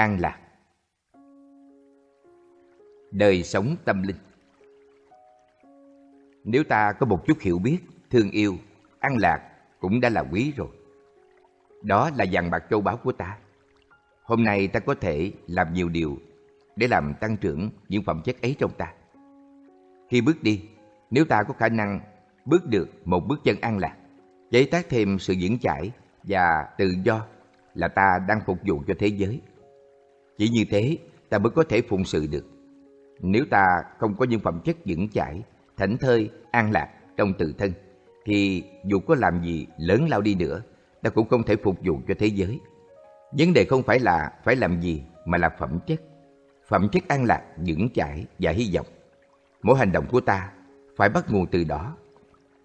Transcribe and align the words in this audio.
an 0.00 0.20
lạc. 0.20 0.38
Đời 3.10 3.42
sống 3.42 3.76
tâm 3.84 4.02
linh. 4.02 4.16
Nếu 6.44 6.64
ta 6.64 6.92
có 6.92 7.06
một 7.06 7.26
chút 7.26 7.38
hiểu 7.40 7.58
biết, 7.58 7.78
thương 8.10 8.30
yêu, 8.30 8.56
an 8.98 9.16
lạc 9.18 9.40
cũng 9.80 10.00
đã 10.00 10.08
là 10.08 10.24
quý 10.32 10.52
rồi. 10.56 10.68
Đó 11.82 12.10
là 12.16 12.24
vàng 12.32 12.50
bạc 12.50 12.64
châu 12.70 12.80
báu 12.80 12.96
của 12.96 13.12
ta. 13.12 13.38
Hôm 14.22 14.44
nay 14.44 14.68
ta 14.68 14.80
có 14.80 14.94
thể 14.94 15.32
làm 15.46 15.72
nhiều 15.72 15.88
điều 15.88 16.16
để 16.76 16.88
làm 16.88 17.14
tăng 17.20 17.36
trưởng 17.36 17.70
những 17.88 18.02
phẩm 18.02 18.22
chất 18.24 18.42
ấy 18.42 18.56
trong 18.58 18.70
ta. 18.78 18.92
Khi 20.08 20.20
bước 20.20 20.42
đi, 20.42 20.62
nếu 21.10 21.24
ta 21.24 21.42
có 21.42 21.54
khả 21.54 21.68
năng 21.68 22.00
bước 22.44 22.66
được 22.66 22.88
một 23.04 23.20
bước 23.28 23.40
chân 23.44 23.56
an 23.60 23.78
lạc 23.78 23.96
giấy 24.50 24.68
tác 24.70 24.88
thêm 24.88 25.18
sự 25.18 25.34
vững 25.40 25.58
chãi 25.58 25.90
và 26.22 26.68
tự 26.78 26.94
do 27.04 27.26
là 27.74 27.88
ta 27.88 28.18
đang 28.28 28.40
phục 28.46 28.58
vụ 28.66 28.82
cho 28.86 28.94
thế 28.98 29.06
giới 29.06 29.40
chỉ 30.40 30.48
như 30.48 30.64
thế, 30.70 30.98
ta 31.28 31.38
mới 31.38 31.50
có 31.50 31.64
thể 31.68 31.82
phụng 31.82 32.04
sự 32.04 32.26
được. 32.26 32.46
Nếu 33.20 33.44
ta 33.50 33.66
không 33.98 34.14
có 34.14 34.24
những 34.24 34.40
phẩm 34.40 34.60
chất 34.64 34.76
vững 34.86 35.08
chãi, 35.08 35.42
thảnh 35.76 35.98
thơi, 35.98 36.30
an 36.50 36.72
lạc 36.72 36.88
trong 37.16 37.32
tự 37.38 37.54
thân, 37.58 37.72
thì 38.24 38.64
dù 38.84 39.00
có 39.00 39.14
làm 39.14 39.42
gì 39.42 39.66
lớn 39.78 40.08
lao 40.08 40.20
đi 40.20 40.34
nữa, 40.34 40.62
ta 41.02 41.10
cũng 41.10 41.28
không 41.28 41.42
thể 41.42 41.56
phục 41.56 41.76
vụ 41.84 42.00
cho 42.08 42.14
thế 42.18 42.26
giới. 42.26 42.60
Vấn 43.38 43.52
đề 43.52 43.64
không 43.64 43.82
phải 43.82 43.98
là 43.98 44.32
phải 44.44 44.56
làm 44.56 44.80
gì, 44.80 45.02
mà 45.26 45.38
là 45.38 45.48
phẩm 45.58 45.78
chất. 45.86 46.00
Phẩm 46.68 46.88
chất 46.92 47.08
an 47.08 47.24
lạc, 47.24 47.42
vững 47.66 47.88
chãi 47.94 48.26
và 48.38 48.50
hy 48.50 48.70
vọng. 48.74 48.86
Mỗi 49.62 49.78
hành 49.78 49.92
động 49.92 50.06
của 50.10 50.20
ta 50.20 50.52
phải 50.96 51.08
bắt 51.08 51.30
nguồn 51.30 51.46
từ 51.46 51.64
đó. 51.64 51.96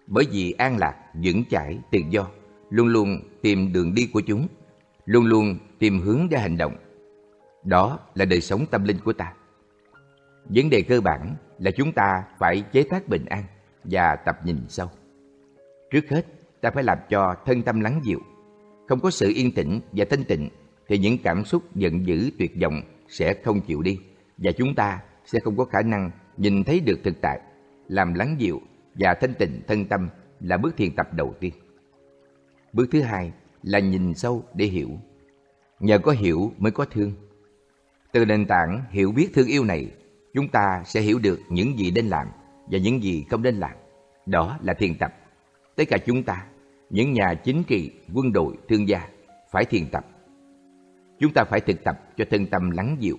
Bởi 0.06 0.24
vì 0.32 0.52
an 0.52 0.78
lạc, 0.78 0.94
vững 1.24 1.44
chãi, 1.50 1.78
tự 1.90 1.98
do, 2.10 2.28
luôn 2.70 2.86
luôn 2.86 3.20
tìm 3.42 3.72
đường 3.72 3.94
đi 3.94 4.10
của 4.12 4.20
chúng, 4.20 4.48
luôn 5.04 5.26
luôn 5.26 5.58
tìm 5.78 6.00
hướng 6.00 6.28
để 6.30 6.38
hành 6.38 6.56
động 6.56 6.76
đó 7.66 7.98
là 8.14 8.24
đời 8.24 8.40
sống 8.40 8.66
tâm 8.70 8.84
linh 8.84 8.98
của 9.04 9.12
ta. 9.12 9.32
Vấn 10.44 10.70
đề 10.70 10.82
cơ 10.82 11.00
bản 11.00 11.36
là 11.58 11.70
chúng 11.70 11.92
ta 11.92 12.24
phải 12.38 12.64
chế 12.72 12.82
tác 12.82 13.08
bình 13.08 13.24
an 13.24 13.44
và 13.84 14.16
tập 14.16 14.38
nhìn 14.44 14.56
sâu. 14.68 14.88
Trước 15.90 16.08
hết, 16.08 16.26
ta 16.60 16.70
phải 16.70 16.84
làm 16.84 16.98
cho 17.08 17.34
thân 17.46 17.62
tâm 17.62 17.80
lắng 17.80 18.00
dịu. 18.04 18.20
Không 18.88 19.00
có 19.00 19.10
sự 19.10 19.32
yên 19.34 19.52
tĩnh 19.52 19.80
và 19.92 20.04
thanh 20.10 20.24
tịnh 20.24 20.48
thì 20.88 20.98
những 20.98 21.18
cảm 21.18 21.44
xúc 21.44 21.62
giận 21.74 22.06
dữ 22.06 22.30
tuyệt 22.38 22.52
vọng 22.62 22.82
sẽ 23.08 23.34
không 23.44 23.60
chịu 23.60 23.82
đi 23.82 24.00
và 24.38 24.52
chúng 24.52 24.74
ta 24.74 25.00
sẽ 25.24 25.40
không 25.40 25.56
có 25.56 25.64
khả 25.64 25.82
năng 25.82 26.10
nhìn 26.36 26.64
thấy 26.64 26.80
được 26.80 27.00
thực 27.04 27.20
tại. 27.20 27.40
Làm 27.88 28.14
lắng 28.14 28.36
dịu 28.38 28.60
và 28.94 29.14
thanh 29.20 29.34
tịnh 29.34 29.60
thân 29.66 29.84
tâm 29.84 30.08
là 30.40 30.56
bước 30.56 30.76
thiền 30.76 30.96
tập 30.96 31.14
đầu 31.14 31.34
tiên. 31.40 31.52
Bước 32.72 32.86
thứ 32.92 33.00
hai 33.00 33.32
là 33.62 33.78
nhìn 33.78 34.14
sâu 34.14 34.44
để 34.54 34.66
hiểu. 34.66 34.90
Nhờ 35.80 35.98
có 35.98 36.12
hiểu 36.12 36.52
mới 36.58 36.72
có 36.72 36.84
thương 36.84 37.12
từ 38.16 38.24
nền 38.24 38.46
tảng 38.46 38.82
hiểu 38.90 39.12
biết 39.12 39.28
thương 39.34 39.46
yêu 39.46 39.64
này, 39.64 39.90
chúng 40.34 40.48
ta 40.48 40.82
sẽ 40.84 41.00
hiểu 41.00 41.18
được 41.18 41.40
những 41.48 41.78
gì 41.78 41.90
nên 41.90 42.08
làm 42.08 42.26
và 42.66 42.78
những 42.78 43.02
gì 43.02 43.24
không 43.30 43.42
nên 43.42 43.56
làm. 43.56 43.70
Đó 44.26 44.58
là 44.62 44.74
thiền 44.74 44.98
tập. 44.98 45.14
Tất 45.76 45.84
cả 45.88 45.98
chúng 46.06 46.22
ta, 46.22 46.46
những 46.90 47.12
nhà 47.12 47.34
chính 47.34 47.64
trị, 47.64 47.90
quân 48.14 48.32
đội, 48.32 48.56
thương 48.68 48.88
gia 48.88 49.08
phải 49.50 49.64
thiền 49.64 49.86
tập. 49.92 50.06
Chúng 51.18 51.32
ta 51.34 51.44
phải 51.44 51.60
thực 51.60 51.84
tập 51.84 52.00
cho 52.16 52.24
thân 52.30 52.46
tâm 52.46 52.70
lắng 52.70 52.96
dịu 53.00 53.16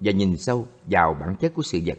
và 0.00 0.12
nhìn 0.12 0.36
sâu 0.36 0.66
vào 0.84 1.16
bản 1.20 1.36
chất 1.40 1.54
của 1.54 1.62
sự 1.62 1.80
vật. 1.86 1.98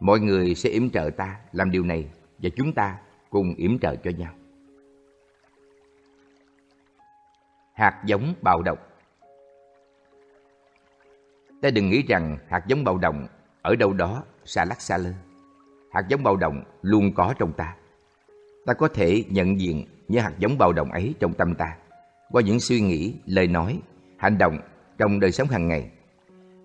Mọi 0.00 0.20
người 0.20 0.54
sẽ 0.54 0.70
yểm 0.70 0.90
trợ 0.90 1.10
ta 1.16 1.36
làm 1.52 1.70
điều 1.70 1.84
này 1.84 2.08
và 2.38 2.50
chúng 2.56 2.72
ta 2.72 2.98
cùng 3.30 3.54
yểm 3.54 3.78
trợ 3.78 3.96
cho 3.96 4.10
nhau. 4.10 4.32
Hạt 7.72 8.02
giống 8.06 8.34
bạo 8.42 8.62
động 8.62 8.78
ta 11.62 11.70
đừng 11.70 11.90
nghĩ 11.90 12.02
rằng 12.02 12.38
hạt 12.48 12.64
giống 12.66 12.84
bạo 12.84 12.98
động 12.98 13.26
ở 13.62 13.76
đâu 13.76 13.92
đó 13.92 14.24
xa 14.44 14.64
lắc 14.64 14.80
xa 14.80 14.96
lơ. 14.96 15.12
Hạt 15.92 16.02
giống 16.08 16.22
bạo 16.22 16.36
động 16.36 16.64
luôn 16.82 17.14
có 17.14 17.34
trong 17.38 17.52
ta. 17.52 17.76
Ta 18.66 18.74
có 18.74 18.88
thể 18.88 19.24
nhận 19.28 19.60
diện 19.60 19.86
những 20.08 20.22
hạt 20.22 20.32
giống 20.38 20.58
bạo 20.58 20.72
động 20.72 20.92
ấy 20.92 21.14
trong 21.20 21.34
tâm 21.34 21.54
ta. 21.54 21.76
Qua 22.30 22.42
những 22.42 22.60
suy 22.60 22.80
nghĩ, 22.80 23.14
lời 23.26 23.46
nói, 23.46 23.78
hành 24.18 24.38
động 24.38 24.58
trong 24.98 25.20
đời 25.20 25.32
sống 25.32 25.48
hàng 25.48 25.68
ngày. 25.68 25.90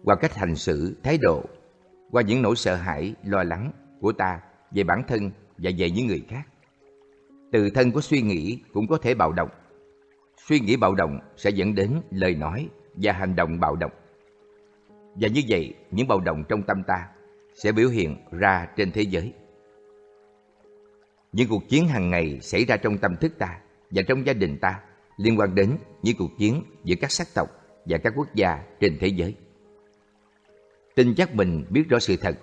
Qua 0.03 0.15
cách 0.15 0.35
hành 0.35 0.55
xử, 0.55 0.95
thái 1.03 1.17
độ. 1.21 1.43
Qua 2.11 2.21
những 2.21 2.41
nỗi 2.41 2.55
sợ 2.55 2.75
hãi, 2.75 3.13
lo 3.23 3.43
lắng 3.43 3.71
của 4.01 4.11
ta 4.11 4.39
về 4.71 4.83
bản 4.83 5.03
thân 5.07 5.31
và 5.57 5.71
về 5.77 5.89
những 5.89 6.07
người 6.07 6.23
khác. 6.29 6.43
Từ 7.51 7.69
thân 7.69 7.91
của 7.91 8.01
suy 8.01 8.21
nghĩ 8.21 8.59
cũng 8.73 8.87
có 8.87 8.97
thể 8.97 9.15
bạo 9.15 9.31
động. 9.31 9.49
Suy 10.47 10.59
nghĩ 10.59 10.75
bạo 10.75 10.95
động 10.95 11.19
sẽ 11.37 11.49
dẫn 11.49 11.75
đến 11.75 11.91
lời 12.11 12.35
nói 12.35 12.69
và 12.95 13.11
hành 13.11 13.35
động 13.35 13.59
bạo 13.59 13.75
động 13.75 13.91
và 15.19 15.27
như 15.27 15.41
vậy, 15.49 15.73
những 15.91 16.07
bạo 16.07 16.19
động 16.19 16.43
trong 16.49 16.63
tâm 16.63 16.83
ta 16.83 17.07
sẽ 17.53 17.71
biểu 17.71 17.89
hiện 17.89 18.17
ra 18.31 18.67
trên 18.75 18.91
thế 18.91 19.01
giới. 19.01 19.33
Những 21.31 21.47
cuộc 21.49 21.69
chiến 21.69 21.87
hàng 21.87 22.09
ngày 22.09 22.39
xảy 22.41 22.65
ra 22.65 22.77
trong 22.77 22.97
tâm 22.97 23.15
thức 23.15 23.33
ta 23.37 23.59
và 23.91 24.01
trong 24.07 24.25
gia 24.25 24.33
đình 24.33 24.57
ta 24.61 24.79
liên 25.17 25.39
quan 25.39 25.55
đến 25.55 25.77
những 26.03 26.15
cuộc 26.19 26.37
chiến 26.37 26.63
giữa 26.83 26.95
các 27.01 27.11
sắc 27.11 27.27
tộc 27.33 27.49
và 27.85 27.97
các 27.97 28.13
quốc 28.15 28.35
gia 28.35 28.63
trên 28.79 28.97
thế 28.99 29.07
giới. 29.07 29.35
Tin 30.95 31.15
chắc 31.15 31.35
mình 31.35 31.65
biết 31.69 31.89
rõ 31.89 31.99
sự 31.99 32.17
thật 32.17 32.39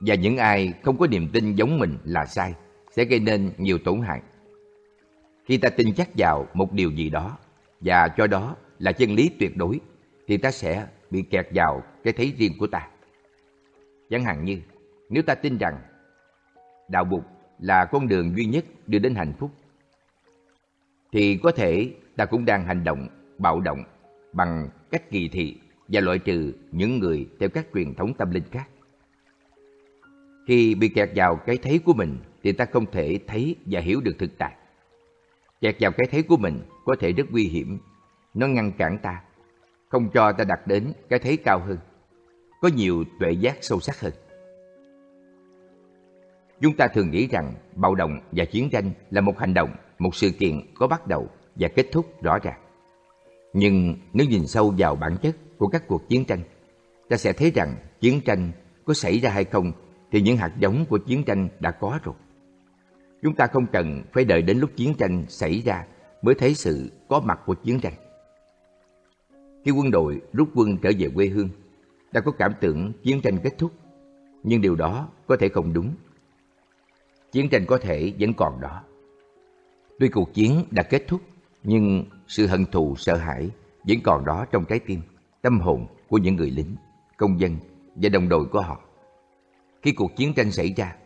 và 0.00 0.14
những 0.14 0.36
ai 0.36 0.72
không 0.82 0.98
có 0.98 1.06
niềm 1.06 1.28
tin 1.32 1.54
giống 1.54 1.78
mình 1.78 1.98
là 2.04 2.26
sai 2.26 2.54
sẽ 2.96 3.04
gây 3.04 3.20
nên 3.20 3.52
nhiều 3.58 3.78
tổn 3.78 4.00
hại. 4.00 4.20
Khi 5.44 5.56
ta 5.56 5.68
tin 5.68 5.94
chắc 5.94 6.08
vào 6.16 6.46
một 6.54 6.72
điều 6.72 6.90
gì 6.90 7.10
đó 7.10 7.38
và 7.80 8.08
cho 8.16 8.26
đó 8.26 8.56
là 8.78 8.92
chân 8.92 9.14
lý 9.14 9.30
tuyệt 9.38 9.56
đối, 9.56 9.80
thì 10.26 10.36
ta 10.36 10.50
sẽ 10.50 10.86
bị 11.10 11.22
kẹt 11.22 11.48
vào 11.54 11.82
cái 12.04 12.12
thấy 12.12 12.34
riêng 12.38 12.52
của 12.58 12.66
ta 12.66 12.88
chẳng 14.10 14.24
hạn 14.24 14.44
như 14.44 14.60
nếu 15.08 15.22
ta 15.22 15.34
tin 15.34 15.58
rằng 15.58 15.78
đạo 16.88 17.04
bụt 17.04 17.22
là 17.58 17.84
con 17.84 18.08
đường 18.08 18.36
duy 18.36 18.44
nhất 18.44 18.64
đưa 18.86 18.98
đến 18.98 19.14
hạnh 19.14 19.32
phúc 19.38 19.50
thì 21.12 21.36
có 21.42 21.52
thể 21.52 21.90
ta 22.16 22.24
cũng 22.24 22.44
đang 22.44 22.64
hành 22.64 22.84
động 22.84 23.08
bạo 23.38 23.60
động 23.60 23.84
bằng 24.32 24.68
cách 24.90 25.10
kỳ 25.10 25.28
thị 25.28 25.56
và 25.88 26.00
loại 26.00 26.18
trừ 26.18 26.52
những 26.72 26.98
người 26.98 27.28
theo 27.40 27.48
các 27.48 27.66
truyền 27.74 27.94
thống 27.94 28.14
tâm 28.14 28.30
linh 28.30 28.44
khác. 28.50 28.68
Khi 30.46 30.74
bị 30.74 30.88
kẹt 30.88 31.10
vào 31.14 31.36
cái 31.36 31.56
thấy 31.56 31.78
của 31.78 31.92
mình 31.94 32.18
thì 32.42 32.52
ta 32.52 32.64
không 32.64 32.90
thể 32.90 33.18
thấy 33.26 33.56
và 33.66 33.80
hiểu 33.80 34.00
được 34.00 34.16
thực 34.18 34.38
tại. 34.38 34.52
Kẹt 35.60 35.76
vào 35.80 35.90
cái 35.90 36.06
thấy 36.10 36.22
của 36.22 36.36
mình 36.36 36.60
có 36.84 36.96
thể 37.00 37.12
rất 37.12 37.26
nguy 37.30 37.44
hiểm. 37.44 37.78
Nó 38.34 38.46
ngăn 38.46 38.72
cản 38.72 38.98
ta, 39.02 39.22
không 39.90 40.10
cho 40.10 40.32
ta 40.32 40.44
đạt 40.44 40.60
đến 40.66 40.92
cái 41.08 41.18
thấy 41.18 41.36
cao 41.36 41.60
hơn, 41.66 41.78
có 42.60 42.68
nhiều 42.76 43.04
tuệ 43.20 43.32
giác 43.32 43.56
sâu 43.60 43.80
sắc 43.80 44.00
hơn. 44.00 44.12
Chúng 46.60 46.76
ta 46.76 46.88
thường 46.88 47.10
nghĩ 47.10 47.26
rằng 47.26 47.54
bạo 47.74 47.94
động 47.94 48.20
và 48.32 48.44
chiến 48.44 48.70
tranh 48.70 48.90
là 49.10 49.20
một 49.20 49.38
hành 49.38 49.54
động, 49.54 49.70
một 49.98 50.14
sự 50.14 50.30
kiện 50.30 50.60
có 50.74 50.86
bắt 50.86 51.06
đầu 51.06 51.28
và 51.54 51.68
kết 51.68 51.86
thúc 51.92 52.22
rõ 52.22 52.38
ràng. 52.38 52.60
Nhưng 53.52 53.96
nếu 54.12 54.26
nhìn 54.26 54.46
sâu 54.46 54.74
vào 54.78 54.96
bản 54.96 55.16
chất 55.22 55.36
của 55.58 55.68
các 55.68 55.88
cuộc 55.88 56.08
chiến 56.08 56.24
tranh, 56.24 56.40
ta 57.08 57.16
sẽ 57.16 57.32
thấy 57.32 57.50
rằng 57.50 57.76
chiến 58.00 58.20
tranh 58.20 58.52
có 58.84 58.94
xảy 58.94 59.18
ra 59.18 59.30
hay 59.30 59.44
không 59.44 59.72
thì 60.12 60.20
những 60.20 60.36
hạt 60.36 60.52
giống 60.58 60.84
của 60.88 60.98
chiến 60.98 61.24
tranh 61.24 61.48
đã 61.60 61.70
có 61.70 61.98
rồi. 62.02 62.14
Chúng 63.22 63.34
ta 63.34 63.46
không 63.46 63.66
cần 63.72 64.02
phải 64.12 64.24
đợi 64.24 64.42
đến 64.42 64.58
lúc 64.58 64.70
chiến 64.76 64.94
tranh 64.94 65.24
xảy 65.28 65.60
ra 65.60 65.86
mới 66.22 66.34
thấy 66.34 66.54
sự 66.54 66.90
có 67.08 67.20
mặt 67.20 67.40
của 67.46 67.54
chiến 67.54 67.80
tranh. 67.80 67.94
Khi 69.64 69.70
quân 69.70 69.90
đội 69.90 70.20
rút 70.32 70.48
quân 70.54 70.76
trở 70.82 70.90
về 70.98 71.08
quê 71.14 71.26
hương, 71.26 71.48
ta 72.12 72.20
có 72.20 72.32
cảm 72.32 72.52
tưởng 72.60 72.92
chiến 73.02 73.20
tranh 73.20 73.38
kết 73.42 73.58
thúc, 73.58 73.72
nhưng 74.42 74.60
điều 74.60 74.74
đó 74.74 75.08
có 75.26 75.36
thể 75.36 75.48
không 75.48 75.72
đúng. 75.72 75.94
Chiến 77.32 77.48
tranh 77.48 77.66
có 77.66 77.78
thể 77.78 78.12
vẫn 78.20 78.34
còn 78.34 78.60
đó. 78.60 78.82
Tuy 79.98 80.08
cuộc 80.08 80.34
chiến 80.34 80.64
đã 80.70 80.82
kết 80.82 81.04
thúc, 81.08 81.20
nhưng 81.62 82.04
sự 82.28 82.46
hận 82.46 82.66
thù 82.66 82.94
sợ 82.96 83.16
hãi 83.16 83.50
vẫn 83.88 83.98
còn 84.04 84.24
đó 84.24 84.46
trong 84.52 84.64
trái 84.64 84.78
tim, 84.78 85.00
tâm 85.42 85.60
hồn 85.60 85.86
của 86.08 86.18
những 86.18 86.36
người 86.36 86.50
lính, 86.50 86.76
công 87.16 87.40
dân 87.40 87.56
và 87.94 88.08
đồng 88.08 88.28
đội 88.28 88.44
của 88.44 88.60
họ. 88.60 88.80
Khi 89.82 89.92
cuộc 89.92 90.16
chiến 90.16 90.34
tranh 90.34 90.52
xảy 90.52 90.74
ra, 90.76 90.96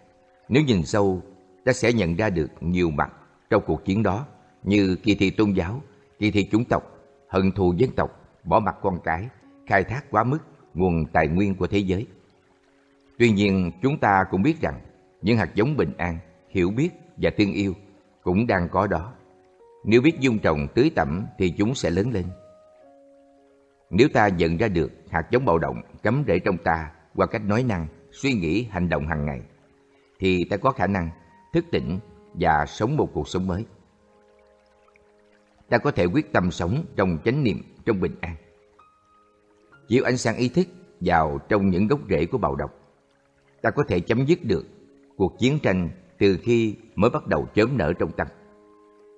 nếu 0.48 0.62
nhìn 0.62 0.82
sâu, 0.82 1.22
ta 1.64 1.72
sẽ 1.72 1.92
nhận 1.92 2.16
ra 2.16 2.30
được 2.30 2.50
nhiều 2.60 2.90
mặt 2.90 3.12
trong 3.50 3.62
cuộc 3.66 3.84
chiến 3.84 4.02
đó 4.02 4.26
như 4.62 4.96
kỳ 5.02 5.14
thị 5.14 5.30
tôn 5.30 5.52
giáo, 5.52 5.82
kỳ 6.18 6.30
thị 6.30 6.48
chủng 6.52 6.64
tộc, 6.64 6.82
hận 7.28 7.52
thù 7.52 7.74
dân 7.76 7.90
tộc, 7.90 8.23
bỏ 8.44 8.60
mặt 8.60 8.76
con 8.82 8.98
cái, 9.04 9.28
khai 9.66 9.84
thác 9.84 10.10
quá 10.10 10.24
mức 10.24 10.38
nguồn 10.74 11.06
tài 11.12 11.28
nguyên 11.28 11.54
của 11.54 11.66
thế 11.66 11.78
giới. 11.78 12.06
Tuy 13.18 13.30
nhiên, 13.30 13.72
chúng 13.82 13.98
ta 13.98 14.24
cũng 14.30 14.42
biết 14.42 14.60
rằng 14.60 14.80
những 15.22 15.38
hạt 15.38 15.54
giống 15.54 15.76
bình 15.76 15.92
an, 15.98 16.18
hiểu 16.48 16.70
biết 16.70 16.90
và 17.16 17.30
thương 17.38 17.52
yêu 17.52 17.74
cũng 18.22 18.46
đang 18.46 18.68
có 18.68 18.86
đó. 18.86 19.12
Nếu 19.84 20.00
biết 20.02 20.20
dung 20.20 20.38
trồng 20.38 20.66
tưới 20.74 20.90
tẩm 20.94 21.26
thì 21.38 21.50
chúng 21.50 21.74
sẽ 21.74 21.90
lớn 21.90 22.10
lên. 22.12 22.24
Nếu 23.90 24.08
ta 24.12 24.28
nhận 24.28 24.56
ra 24.56 24.68
được 24.68 24.92
hạt 25.10 25.26
giống 25.30 25.44
bạo 25.44 25.58
động 25.58 25.82
cấm 26.02 26.24
rễ 26.26 26.38
trong 26.38 26.58
ta 26.58 26.90
qua 27.14 27.26
cách 27.26 27.42
nói 27.44 27.62
năng, 27.62 27.86
suy 28.12 28.32
nghĩ, 28.32 28.64
hành 28.70 28.88
động 28.88 29.06
hàng 29.06 29.26
ngày, 29.26 29.42
thì 30.18 30.44
ta 30.44 30.56
có 30.56 30.70
khả 30.70 30.86
năng 30.86 31.10
thức 31.52 31.64
tỉnh 31.70 31.98
và 32.34 32.66
sống 32.66 32.96
một 32.96 33.10
cuộc 33.12 33.28
sống 33.28 33.46
mới. 33.46 33.66
Ta 35.74 35.78
có 35.78 35.90
thể 35.90 36.04
quyết 36.04 36.32
tâm 36.32 36.50
sống 36.50 36.84
trong 36.96 37.18
chánh 37.24 37.44
niệm, 37.44 37.62
trong 37.84 38.00
bình 38.00 38.14
an. 38.20 38.36
chiếu 39.88 40.04
ánh 40.04 40.16
sáng 40.16 40.36
ý 40.36 40.48
thức 40.48 40.66
vào 41.00 41.38
trong 41.48 41.70
những 41.70 41.86
gốc 41.86 42.00
rễ 42.10 42.26
của 42.26 42.38
bạo 42.38 42.56
động. 42.56 42.70
Ta 43.62 43.70
có 43.70 43.84
thể 43.88 44.00
chấm 44.00 44.26
dứt 44.26 44.38
được 44.44 44.64
cuộc 45.16 45.38
chiến 45.38 45.58
tranh 45.62 45.88
từ 46.18 46.38
khi 46.42 46.76
mới 46.94 47.10
bắt 47.10 47.26
đầu 47.26 47.48
chớm 47.54 47.78
nở 47.78 47.92
trong 47.98 48.12
tâm. 48.12 48.26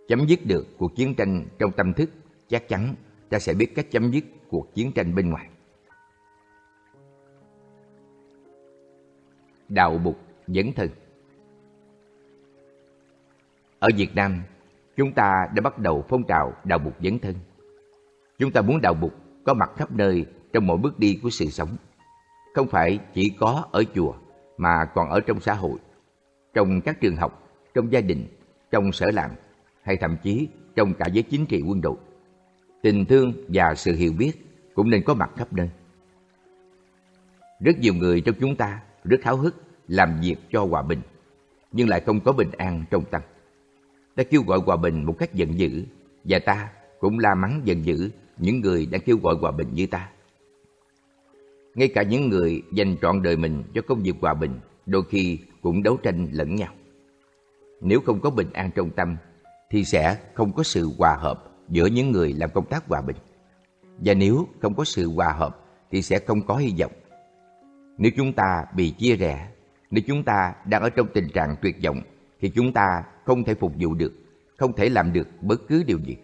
Chấm 0.08 0.26
dứt 0.26 0.46
được 0.46 0.66
cuộc 0.78 0.96
chiến 0.96 1.14
tranh 1.14 1.44
trong 1.58 1.72
tâm 1.72 1.92
thức, 1.92 2.10
chắc 2.48 2.68
chắn 2.68 2.94
ta 3.28 3.38
sẽ 3.38 3.54
biết 3.54 3.74
cách 3.74 3.86
chấm 3.90 4.10
dứt 4.10 4.24
cuộc 4.48 4.74
chiến 4.74 4.92
tranh 4.92 5.14
bên 5.14 5.30
ngoài. 5.30 5.48
Đạo 9.68 9.98
Bục 9.98 10.18
Dấn 10.46 10.72
Thân 10.72 10.88
Ở 13.78 13.88
Việt 13.96 14.14
Nam, 14.14 14.42
chúng 14.96 15.12
ta 15.12 15.48
đã 15.54 15.60
bắt 15.60 15.78
đầu 15.78 16.04
phong 16.08 16.24
trào 16.24 16.52
đạo 16.64 16.78
Bục 16.78 16.94
Dấn 17.02 17.18
Thân. 17.18 17.34
Chúng 18.38 18.52
ta 18.52 18.60
muốn 18.62 18.80
đạo 18.80 18.94
Bục 18.94 19.14
có 19.44 19.54
mặt 19.54 19.70
khắp 19.76 19.92
nơi 19.92 20.26
trong 20.52 20.66
mỗi 20.66 20.78
bước 20.78 20.98
đi 20.98 21.18
của 21.22 21.30
sự 21.30 21.46
sống. 21.46 21.76
Không 22.54 22.68
phải 22.68 22.98
chỉ 23.14 23.32
có 23.40 23.64
ở 23.72 23.84
chùa, 23.94 24.14
mà 24.56 24.84
còn 24.94 25.10
ở 25.10 25.20
trong 25.20 25.40
xã 25.40 25.54
hội, 25.54 25.78
trong 26.54 26.80
các 26.80 27.00
trường 27.00 27.16
học, 27.16 27.42
trong 27.74 27.92
gia 27.92 28.00
đình, 28.00 28.26
trong 28.70 28.92
sở 28.92 29.06
làm, 29.10 29.30
hay 29.82 29.96
thậm 29.96 30.16
chí 30.22 30.48
trong 30.76 30.94
cả 30.94 31.06
giới 31.06 31.22
chính 31.22 31.46
trị 31.46 31.62
quân 31.66 31.80
đội. 31.80 31.96
Tình 32.82 33.04
thương 33.04 33.32
và 33.48 33.74
sự 33.74 33.94
hiểu 33.94 34.12
biết 34.18 34.32
cũng 34.74 34.90
nên 34.90 35.02
có 35.04 35.14
mặt 35.14 35.30
khắp 35.36 35.52
nơi. 35.52 35.70
Rất 37.60 37.78
nhiều 37.78 37.94
người 37.94 38.20
trong 38.20 38.34
chúng 38.40 38.56
ta 38.56 38.80
rất 39.04 39.24
háo 39.24 39.36
hức 39.36 39.54
làm 39.88 40.20
việc 40.22 40.36
cho 40.52 40.64
hòa 40.64 40.82
bình, 40.82 41.00
nhưng 41.72 41.88
lại 41.88 42.00
không 42.00 42.20
có 42.20 42.32
bình 42.32 42.50
an 42.58 42.84
trong 42.90 43.04
tâm 43.10 43.22
đã 44.16 44.24
kêu 44.24 44.42
gọi 44.42 44.58
hòa 44.66 44.76
bình 44.76 45.04
một 45.04 45.14
cách 45.18 45.34
giận 45.34 45.58
dữ, 45.58 45.84
và 46.24 46.38
ta 46.38 46.70
cũng 47.00 47.18
la 47.18 47.34
mắng 47.34 47.60
giận 47.64 47.86
dữ 47.86 48.10
những 48.38 48.60
người 48.60 48.86
đang 48.86 49.00
kêu 49.00 49.18
gọi 49.22 49.34
hòa 49.40 49.50
bình 49.50 49.68
như 49.72 49.86
ta. 49.86 50.08
Ngay 51.74 51.88
cả 51.88 52.02
những 52.02 52.28
người 52.28 52.62
dành 52.72 52.96
trọn 53.02 53.22
đời 53.22 53.36
mình 53.36 53.62
cho 53.74 53.82
công 53.82 54.02
việc 54.02 54.14
hòa 54.20 54.34
bình, 54.34 54.60
đôi 54.86 55.02
khi 55.10 55.38
cũng 55.62 55.82
đấu 55.82 55.96
tranh 55.96 56.28
lẫn 56.32 56.54
nhau. 56.54 56.72
Nếu 57.80 58.00
không 58.00 58.20
có 58.20 58.30
bình 58.30 58.52
an 58.52 58.70
trong 58.74 58.90
tâm, 58.90 59.16
thì 59.70 59.84
sẽ 59.84 60.18
không 60.34 60.52
có 60.52 60.62
sự 60.62 60.90
hòa 60.98 61.16
hợp 61.20 61.44
giữa 61.68 61.86
những 61.86 62.12
người 62.12 62.32
làm 62.32 62.50
công 62.54 62.66
tác 62.66 62.88
hòa 62.88 63.02
bình. 63.02 63.16
Và 63.98 64.14
nếu 64.14 64.48
không 64.60 64.74
có 64.74 64.84
sự 64.84 65.10
hòa 65.10 65.32
hợp, 65.32 65.60
thì 65.90 66.02
sẽ 66.02 66.18
không 66.18 66.46
có 66.46 66.56
hy 66.56 66.74
vọng. 66.80 66.92
Nếu 67.98 68.12
chúng 68.16 68.32
ta 68.32 68.64
bị 68.76 68.90
chia 68.90 69.16
rẽ, 69.16 69.48
nếu 69.90 70.04
chúng 70.06 70.22
ta 70.22 70.54
đang 70.64 70.82
ở 70.82 70.90
trong 70.90 71.06
tình 71.14 71.28
trạng 71.34 71.56
tuyệt 71.62 71.76
vọng, 71.84 72.00
thì 72.40 72.48
chúng 72.48 72.72
ta 72.72 73.04
không 73.24 73.44
thể 73.44 73.54
phục 73.54 73.72
vụ 73.78 73.94
được, 73.94 74.12
không 74.56 74.72
thể 74.72 74.88
làm 74.88 75.12
được 75.12 75.28
bất 75.42 75.60
cứ 75.68 75.82
điều 75.86 75.98
gì. 75.98 76.16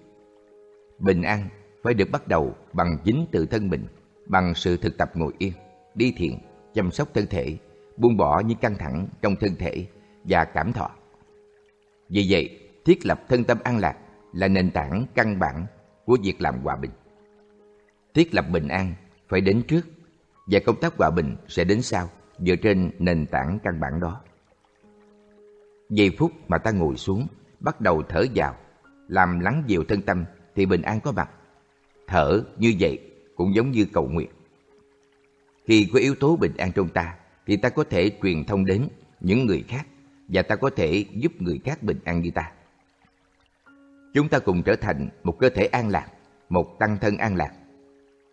Bình 0.98 1.22
an 1.22 1.48
phải 1.82 1.94
được 1.94 2.10
bắt 2.12 2.28
đầu 2.28 2.54
bằng 2.72 2.98
chính 3.04 3.26
tự 3.32 3.46
thân 3.46 3.70
mình, 3.70 3.86
bằng 4.26 4.54
sự 4.54 4.76
thực 4.76 4.98
tập 4.98 5.10
ngồi 5.14 5.32
yên, 5.38 5.52
đi 5.94 6.14
thiền, 6.16 6.32
chăm 6.74 6.90
sóc 6.90 7.08
thân 7.14 7.26
thể, 7.26 7.56
buông 7.96 8.16
bỏ 8.16 8.40
những 8.40 8.58
căng 8.58 8.78
thẳng 8.78 9.08
trong 9.22 9.36
thân 9.36 9.56
thể 9.58 9.86
và 10.24 10.44
cảm 10.44 10.72
thọ. 10.72 10.90
Vì 12.08 12.26
vậy, 12.28 12.58
thiết 12.84 13.06
lập 13.06 13.20
thân 13.28 13.44
tâm 13.44 13.58
an 13.64 13.78
lạc 13.78 13.96
là 14.32 14.48
nền 14.48 14.70
tảng 14.70 15.06
căn 15.14 15.38
bản 15.38 15.66
của 16.04 16.16
việc 16.22 16.40
làm 16.40 16.58
hòa 16.62 16.76
bình. 16.76 16.90
Thiết 18.14 18.34
lập 18.34 18.44
bình 18.52 18.68
an 18.68 18.94
phải 19.28 19.40
đến 19.40 19.62
trước 19.68 19.80
và 20.46 20.60
công 20.66 20.80
tác 20.80 20.96
hòa 20.96 21.10
bình 21.10 21.36
sẽ 21.48 21.64
đến 21.64 21.82
sau 21.82 22.08
dựa 22.38 22.56
trên 22.56 22.90
nền 22.98 23.26
tảng 23.26 23.58
căn 23.62 23.80
bản 23.80 24.00
đó. 24.00 24.20
Giây 25.92 26.10
phút 26.18 26.32
mà 26.48 26.58
ta 26.58 26.70
ngồi 26.70 26.96
xuống, 26.96 27.26
bắt 27.60 27.80
đầu 27.80 28.02
thở 28.08 28.24
vào, 28.34 28.56
làm 29.08 29.40
lắng 29.40 29.62
dịu 29.66 29.84
thân 29.88 30.02
tâm 30.02 30.24
thì 30.54 30.66
bình 30.66 30.82
an 30.82 31.00
có 31.00 31.12
mặt. 31.12 31.30
Thở 32.06 32.42
như 32.58 32.74
vậy 32.80 33.00
cũng 33.36 33.54
giống 33.54 33.70
như 33.70 33.86
cầu 33.92 34.08
nguyện. 34.08 34.28
Khi 35.66 35.88
có 35.92 35.98
yếu 35.98 36.14
tố 36.14 36.36
bình 36.36 36.52
an 36.56 36.72
trong 36.74 36.88
ta 36.88 37.14
thì 37.46 37.56
ta 37.56 37.68
có 37.68 37.84
thể 37.84 38.10
truyền 38.22 38.44
thông 38.44 38.64
đến 38.64 38.88
những 39.20 39.46
người 39.46 39.64
khác 39.68 39.86
và 40.28 40.42
ta 40.42 40.56
có 40.56 40.70
thể 40.76 41.04
giúp 41.14 41.32
người 41.42 41.60
khác 41.64 41.82
bình 41.82 41.98
an 42.04 42.20
như 42.20 42.30
ta. 42.30 42.52
Chúng 44.14 44.28
ta 44.28 44.38
cùng 44.38 44.62
trở 44.62 44.76
thành 44.76 45.08
một 45.22 45.38
cơ 45.38 45.48
thể 45.48 45.66
an 45.66 45.88
lạc, 45.88 46.08
một 46.48 46.78
tăng 46.78 46.98
thân 47.00 47.16
an 47.16 47.36
lạc. 47.36 47.52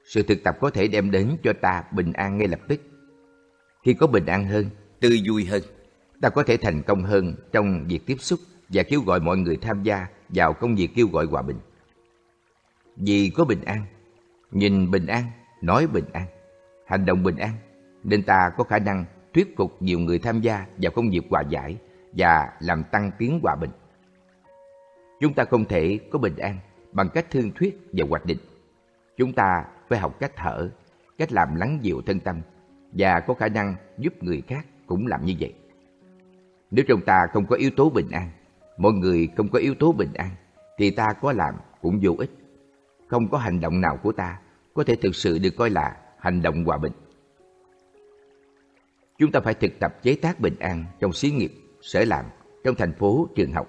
Sự 0.05 0.23
thực 0.23 0.43
tập 0.43 0.57
có 0.61 0.69
thể 0.69 0.87
đem 0.87 1.11
đến 1.11 1.37
cho 1.43 1.53
ta 1.61 1.83
bình 1.91 2.13
an 2.13 2.37
ngay 2.37 2.47
lập 2.47 2.59
tức. 2.67 2.81
Khi 3.83 3.93
có 3.93 4.07
bình 4.07 4.25
an 4.25 4.45
hơn, 4.45 4.65
tươi 4.99 5.21
vui 5.27 5.45
hơn, 5.45 5.61
ta 6.21 6.29
có 6.29 6.43
thể 6.43 6.57
thành 6.57 6.81
công 6.83 7.03
hơn 7.03 7.33
trong 7.51 7.85
việc 7.87 8.05
tiếp 8.05 8.15
xúc 8.19 8.39
và 8.69 8.83
kêu 8.83 9.01
gọi 9.01 9.19
mọi 9.19 9.37
người 9.37 9.57
tham 9.57 9.83
gia 9.83 10.07
vào 10.29 10.53
công 10.53 10.75
việc 10.75 10.89
kêu 10.95 11.07
gọi 11.07 11.25
hòa 11.25 11.41
bình. 11.41 11.59
Vì 12.95 13.31
có 13.35 13.45
bình 13.45 13.61
an, 13.65 13.83
nhìn 14.51 14.91
bình 14.91 15.07
an, 15.07 15.23
nói 15.61 15.87
bình 15.87 16.05
an, 16.13 16.25
hành 16.87 17.05
động 17.05 17.23
bình 17.23 17.37
an, 17.37 17.53
nên 18.03 18.23
ta 18.23 18.51
có 18.57 18.63
khả 18.63 18.79
năng 18.79 19.05
thuyết 19.33 19.53
phục 19.57 19.81
nhiều 19.81 19.99
người 19.99 20.19
tham 20.19 20.41
gia 20.41 20.65
vào 20.77 20.91
công 20.95 21.09
việc 21.09 21.21
hòa 21.29 21.41
giải 21.49 21.77
và 22.11 22.49
làm 22.59 22.83
tăng 22.91 23.11
tiến 23.17 23.39
hòa 23.43 23.55
bình. 23.55 23.71
Chúng 25.19 25.33
ta 25.33 25.45
không 25.45 25.65
thể 25.65 25.99
có 26.11 26.19
bình 26.19 26.37
an 26.37 26.57
bằng 26.91 27.09
cách 27.09 27.31
thương 27.31 27.51
thuyết 27.51 27.89
và 27.93 28.05
hoạch 28.09 28.25
định. 28.25 28.39
Chúng 29.17 29.33
ta 29.33 29.65
phải 29.89 29.99
học 29.99 30.19
cách 30.19 30.31
thở, 30.35 30.69
cách 31.17 31.31
làm 31.31 31.55
lắng 31.55 31.79
dịu 31.81 32.01
thân 32.05 32.19
tâm 32.19 32.41
và 32.91 33.19
có 33.19 33.33
khả 33.33 33.47
năng 33.47 33.75
giúp 33.97 34.23
người 34.23 34.41
khác 34.47 34.65
cũng 34.87 35.07
làm 35.07 35.25
như 35.25 35.33
vậy. 35.39 35.53
Nếu 36.71 36.85
trong 36.87 37.01
ta 37.01 37.27
không 37.33 37.45
có 37.45 37.55
yếu 37.55 37.69
tố 37.77 37.89
bình 37.89 38.07
an, 38.11 38.29
mọi 38.77 38.93
người 38.93 39.29
không 39.37 39.49
có 39.49 39.59
yếu 39.59 39.75
tố 39.75 39.91
bình 39.91 40.13
an, 40.13 40.29
thì 40.77 40.91
ta 40.91 41.07
có 41.21 41.31
làm 41.31 41.55
cũng 41.81 41.99
vô 42.03 42.15
ích. 42.17 42.29
Không 43.07 43.27
có 43.27 43.37
hành 43.37 43.59
động 43.59 43.81
nào 43.81 43.97
của 44.03 44.11
ta 44.11 44.39
có 44.73 44.83
thể 44.83 44.95
thực 44.95 45.15
sự 45.15 45.39
được 45.39 45.53
coi 45.57 45.69
là 45.69 45.97
hành 46.19 46.41
động 46.41 46.63
hòa 46.63 46.77
bình. 46.77 46.93
Chúng 49.17 49.31
ta 49.31 49.39
phải 49.39 49.53
thực 49.53 49.79
tập 49.79 50.03
chế 50.03 50.15
tác 50.15 50.39
bình 50.39 50.55
an 50.59 50.85
trong 50.99 51.13
xí 51.13 51.31
nghiệp, 51.31 51.51
sở 51.81 52.03
làm, 52.03 52.25
trong 52.63 52.75
thành 52.75 52.93
phố, 52.93 53.27
trường 53.35 53.51
học. 53.51 53.67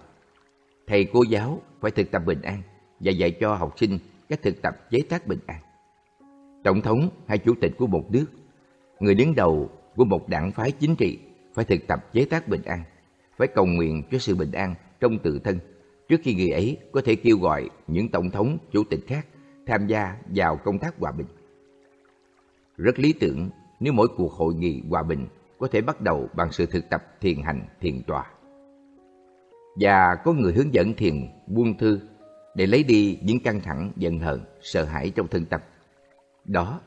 Thầy 0.86 1.08
cô 1.12 1.22
giáo 1.22 1.62
phải 1.80 1.90
thực 1.90 2.10
tập 2.10 2.22
bình 2.26 2.42
an 2.42 2.62
và 3.00 3.12
dạy 3.12 3.30
cho 3.40 3.54
học 3.54 3.78
sinh 3.78 3.98
cách 4.28 4.42
thực 4.42 4.62
tập 4.62 4.90
chế 4.90 4.98
tác 5.08 5.26
bình 5.26 5.38
an. 5.46 5.60
Tổng 6.64 6.80
thống 6.80 7.10
hay 7.26 7.38
chủ 7.38 7.54
tịch 7.60 7.72
của 7.78 7.86
một 7.86 8.04
nước, 8.10 8.26
người 9.00 9.14
đứng 9.14 9.34
đầu 9.34 9.70
của 9.96 10.04
một 10.04 10.28
đảng 10.28 10.52
phái 10.52 10.72
chính 10.72 10.96
trị 10.96 11.18
phải 11.60 11.78
thực 11.78 11.86
tập 11.86 12.12
chế 12.12 12.24
tác 12.24 12.48
bình 12.48 12.62
an, 12.62 12.82
phải 13.36 13.48
cầu 13.48 13.66
nguyện 13.66 14.02
cho 14.10 14.18
sự 14.18 14.34
bình 14.34 14.52
an 14.52 14.74
trong 15.00 15.18
tự 15.18 15.38
thân 15.44 15.58
trước 16.08 16.20
khi 16.22 16.34
người 16.34 16.50
ấy 16.50 16.78
có 16.92 17.00
thể 17.04 17.14
kêu 17.14 17.38
gọi 17.38 17.70
những 17.86 18.08
tổng 18.08 18.30
thống, 18.30 18.58
chủ 18.72 18.84
tịch 18.90 19.00
khác 19.06 19.26
tham 19.66 19.86
gia 19.86 20.16
vào 20.34 20.56
công 20.56 20.78
tác 20.78 20.94
hòa 20.98 21.12
bình. 21.12 21.26
Rất 22.76 22.98
lý 22.98 23.12
tưởng 23.12 23.50
nếu 23.80 23.92
mỗi 23.92 24.08
cuộc 24.16 24.32
hội 24.32 24.54
nghị 24.54 24.82
hòa 24.90 25.02
bình 25.02 25.26
có 25.58 25.68
thể 25.72 25.80
bắt 25.80 26.00
đầu 26.00 26.28
bằng 26.36 26.52
sự 26.52 26.66
thực 26.66 26.90
tập 26.90 27.02
thiền 27.20 27.42
hành 27.42 27.62
thiền 27.80 28.02
tòa 28.02 28.26
Và 29.80 30.14
có 30.24 30.32
người 30.32 30.52
hướng 30.52 30.74
dẫn 30.74 30.94
thiền 30.94 31.28
buông 31.46 31.78
thư 31.78 32.00
để 32.54 32.66
lấy 32.66 32.84
đi 32.84 33.18
những 33.22 33.40
căng 33.40 33.60
thẳng, 33.60 33.92
giận 33.96 34.18
hờn, 34.18 34.40
sợ 34.62 34.84
hãi 34.84 35.10
trong 35.10 35.28
thân 35.28 35.44
tâm. 35.44 35.60
Đó 36.44 36.80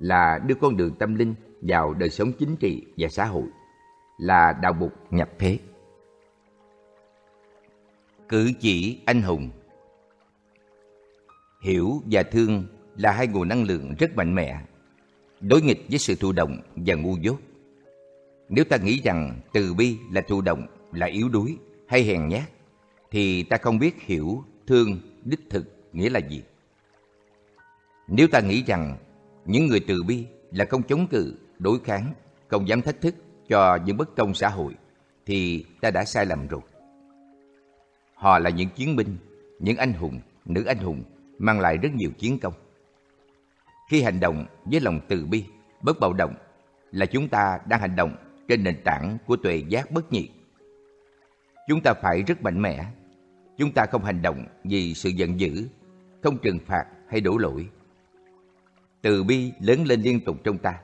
là 0.00 0.38
đưa 0.46 0.54
con 0.54 0.76
đường 0.76 0.94
tâm 0.98 1.14
linh 1.14 1.34
vào 1.62 1.94
đời 1.94 2.10
sống 2.10 2.32
chính 2.32 2.56
trị 2.56 2.82
và 2.96 3.08
xã 3.08 3.24
hội, 3.24 3.44
là 4.18 4.52
đạo 4.62 4.72
bục 4.72 5.12
nhập 5.12 5.30
thế. 5.38 5.58
Cử 8.28 8.52
chỉ 8.60 9.00
anh 9.06 9.22
hùng 9.22 9.50
Hiểu 11.62 12.02
và 12.10 12.22
thương 12.22 12.66
là 12.96 13.12
hai 13.12 13.26
nguồn 13.26 13.48
năng 13.48 13.64
lượng 13.64 13.94
rất 13.98 14.16
mạnh 14.16 14.34
mẽ, 14.34 14.60
đối 15.40 15.62
nghịch 15.62 15.86
với 15.90 15.98
sự 15.98 16.14
thụ 16.14 16.32
động 16.32 16.60
và 16.76 16.94
ngu 16.94 17.16
dốt. 17.16 17.40
Nếu 18.48 18.64
ta 18.64 18.76
nghĩ 18.76 19.00
rằng 19.04 19.40
từ 19.52 19.74
bi 19.74 19.98
là 20.12 20.20
thụ 20.20 20.40
động, 20.40 20.66
là 20.92 21.06
yếu 21.06 21.28
đuối 21.28 21.56
hay 21.88 22.02
hèn 22.02 22.28
nhát, 22.28 22.50
thì 23.10 23.42
ta 23.42 23.56
không 23.56 23.78
biết 23.78 24.02
hiểu, 24.02 24.44
thương, 24.66 25.00
đích 25.24 25.40
thực 25.50 25.64
nghĩa 25.92 26.10
là 26.10 26.20
gì. 26.20 26.42
Nếu 28.08 28.28
ta 28.28 28.40
nghĩ 28.40 28.62
rằng 28.66 28.96
những 29.44 29.66
người 29.66 29.80
từ 29.80 30.02
bi 30.02 30.26
là 30.52 30.64
không 30.64 30.82
chống 30.82 31.06
cự, 31.06 31.34
đối 31.58 31.78
kháng, 31.78 32.14
không 32.48 32.68
dám 32.68 32.82
thách 32.82 33.00
thức 33.00 33.14
cho 33.48 33.78
những 33.84 33.96
bất 33.96 34.16
công 34.16 34.34
xã 34.34 34.48
hội, 34.48 34.74
thì 35.26 35.64
ta 35.80 35.90
đã 35.90 36.04
sai 36.04 36.26
lầm 36.26 36.46
rồi. 36.46 36.60
Họ 38.14 38.38
là 38.38 38.50
những 38.50 38.68
chiến 38.68 38.96
binh, 38.96 39.16
những 39.58 39.76
anh 39.76 39.92
hùng, 39.92 40.20
nữ 40.44 40.64
anh 40.64 40.78
hùng 40.78 41.02
mang 41.38 41.60
lại 41.60 41.76
rất 41.76 41.92
nhiều 41.94 42.10
chiến 42.18 42.38
công. 42.38 42.54
Khi 43.90 44.02
hành 44.02 44.20
động 44.20 44.46
với 44.64 44.80
lòng 44.80 45.00
từ 45.08 45.26
bi, 45.26 45.44
bất 45.82 46.00
bạo 46.00 46.12
động 46.12 46.34
là 46.92 47.06
chúng 47.06 47.28
ta 47.28 47.58
đang 47.66 47.80
hành 47.80 47.96
động 47.96 48.16
trên 48.48 48.64
nền 48.64 48.82
tảng 48.84 49.18
của 49.26 49.36
tuệ 49.36 49.62
giác 49.68 49.90
bất 49.90 50.12
nhị. 50.12 50.28
Chúng 51.68 51.80
ta 51.84 51.94
phải 52.02 52.22
rất 52.22 52.42
mạnh 52.42 52.62
mẽ. 52.62 52.84
Chúng 53.58 53.72
ta 53.72 53.86
không 53.90 54.04
hành 54.04 54.22
động 54.22 54.46
vì 54.64 54.94
sự 54.94 55.08
giận 55.08 55.40
dữ, 55.40 55.68
không 56.22 56.38
trừng 56.38 56.58
phạt 56.66 56.84
hay 57.08 57.20
đổ 57.20 57.38
lỗi. 57.38 57.68
Từ 59.02 59.24
bi 59.24 59.52
lớn 59.60 59.84
lên 59.86 60.02
liên 60.02 60.20
tục 60.20 60.36
trong 60.44 60.58
ta 60.58 60.80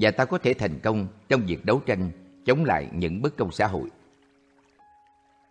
và 0.00 0.10
ta 0.10 0.24
có 0.24 0.38
thể 0.38 0.54
thành 0.54 0.80
công 0.82 1.06
trong 1.28 1.42
việc 1.46 1.64
đấu 1.64 1.80
tranh 1.86 2.10
chống 2.44 2.64
lại 2.64 2.88
những 2.92 3.22
bất 3.22 3.36
công 3.36 3.52
xã 3.52 3.66
hội. 3.66 3.88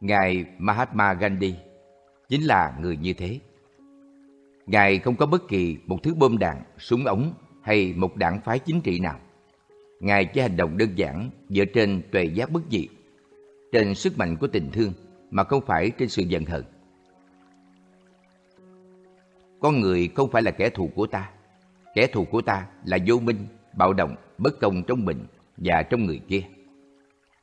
Ngài 0.02 0.46
Mahatma 0.58 1.14
Gandhi 1.14 1.56
chính 2.30 2.42
là 2.42 2.78
người 2.82 2.98
như 2.98 3.14
thế. 3.14 3.40
Ngài 4.66 5.00
không 5.00 5.16
có 5.16 5.26
bất 5.26 5.48
kỳ 5.48 5.78
một 5.86 6.04
thứ 6.04 6.14
bom 6.14 6.38
đạn, 6.38 6.64
súng 6.78 7.06
ống 7.06 7.34
hay 7.62 7.94
một 7.98 8.16
đảng 8.16 8.42
phái 8.42 8.60
chính 8.60 8.82
trị 8.82 9.00
nào. 9.00 9.20
Ngài 10.00 10.26
chỉ 10.26 10.42
hành 10.42 10.58
động 10.58 10.78
đơn 10.78 10.90
giản 10.96 11.30
dựa 11.50 11.66
trên 11.66 12.02
tuệ 12.12 12.24
giác 12.24 12.52
bất 12.52 12.62
diệt, 12.72 12.86
trên 13.72 13.96
sức 13.96 14.18
mạnh 14.18 14.38
của 14.38 14.48
tình 14.48 14.70
thương 14.72 14.94
mà 15.32 15.44
không 15.44 15.66
phải 15.66 15.92
trên 15.98 16.10
sự 16.10 16.24
giận 16.24 16.46
hờn. 16.46 16.64
Con 19.60 19.80
người 19.80 20.10
không 20.16 20.32
phải 20.32 20.42
là 20.42 20.52
kẻ 20.52 20.70
thù 20.70 20.90
của 20.96 21.08
ta. 21.08 21.30
Kẻ 21.96 22.08
thù 22.08 22.26
của 22.26 22.42
ta 22.42 22.68
là 22.86 22.98
vô 23.08 23.20
minh, 23.20 23.48
bạo 23.74 23.94
động, 23.94 24.16
bất 24.38 24.60
công 24.60 24.84
trong 24.84 25.06
mình 25.06 25.26
và 25.58 25.84
trong 25.84 26.06
người 26.06 26.22
kia. 26.28 26.42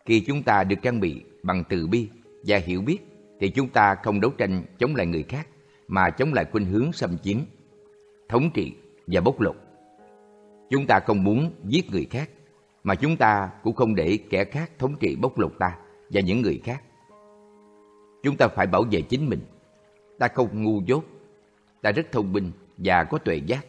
Khi 0.04 0.20
chúng 0.20 0.42
ta 0.42 0.64
được 0.64 0.76
trang 0.82 1.00
bị 1.00 1.22
bằng 1.42 1.64
từ 1.68 1.86
bi 1.86 2.08
và 2.46 2.56
hiểu 2.56 2.82
biết 2.82 2.98
thì 3.40 3.50
chúng 3.50 3.68
ta 3.68 3.94
không 3.94 4.20
đấu 4.20 4.30
tranh 4.38 4.62
chống 4.78 4.96
lại 4.96 5.06
người 5.06 5.22
khác 5.22 5.46
mà 5.88 6.10
chống 6.10 6.32
lại 6.32 6.44
khuynh 6.52 6.66
hướng 6.66 6.92
xâm 6.92 7.18
chiếm, 7.18 7.38
thống 8.28 8.50
trị 8.54 8.72
và 9.06 9.20
bóc 9.20 9.40
lột. 9.40 9.56
Chúng 10.70 10.86
ta 10.86 11.00
không 11.00 11.24
muốn 11.24 11.52
giết 11.64 11.90
người 11.90 12.06
khác 12.10 12.30
mà 12.84 12.94
chúng 12.94 13.16
ta 13.16 13.50
cũng 13.62 13.74
không 13.74 13.94
để 13.94 14.18
kẻ 14.30 14.44
khác 14.44 14.70
thống 14.78 14.94
trị 15.00 15.16
bóc 15.16 15.38
lột 15.38 15.52
ta 15.58 15.76
và 16.10 16.20
những 16.20 16.42
người 16.42 16.60
khác. 16.64 16.82
Chúng 18.22 18.36
ta 18.36 18.48
phải 18.48 18.66
bảo 18.66 18.84
vệ 18.90 19.00
chính 19.02 19.28
mình. 19.28 19.40
Ta 20.18 20.28
không 20.28 20.62
ngu 20.62 20.80
dốt, 20.86 21.04
ta 21.82 21.90
rất 21.90 22.06
thông 22.12 22.32
minh 22.32 22.50
và 22.76 23.04
có 23.04 23.18
tuệ 23.18 23.36
giác. 23.36 23.66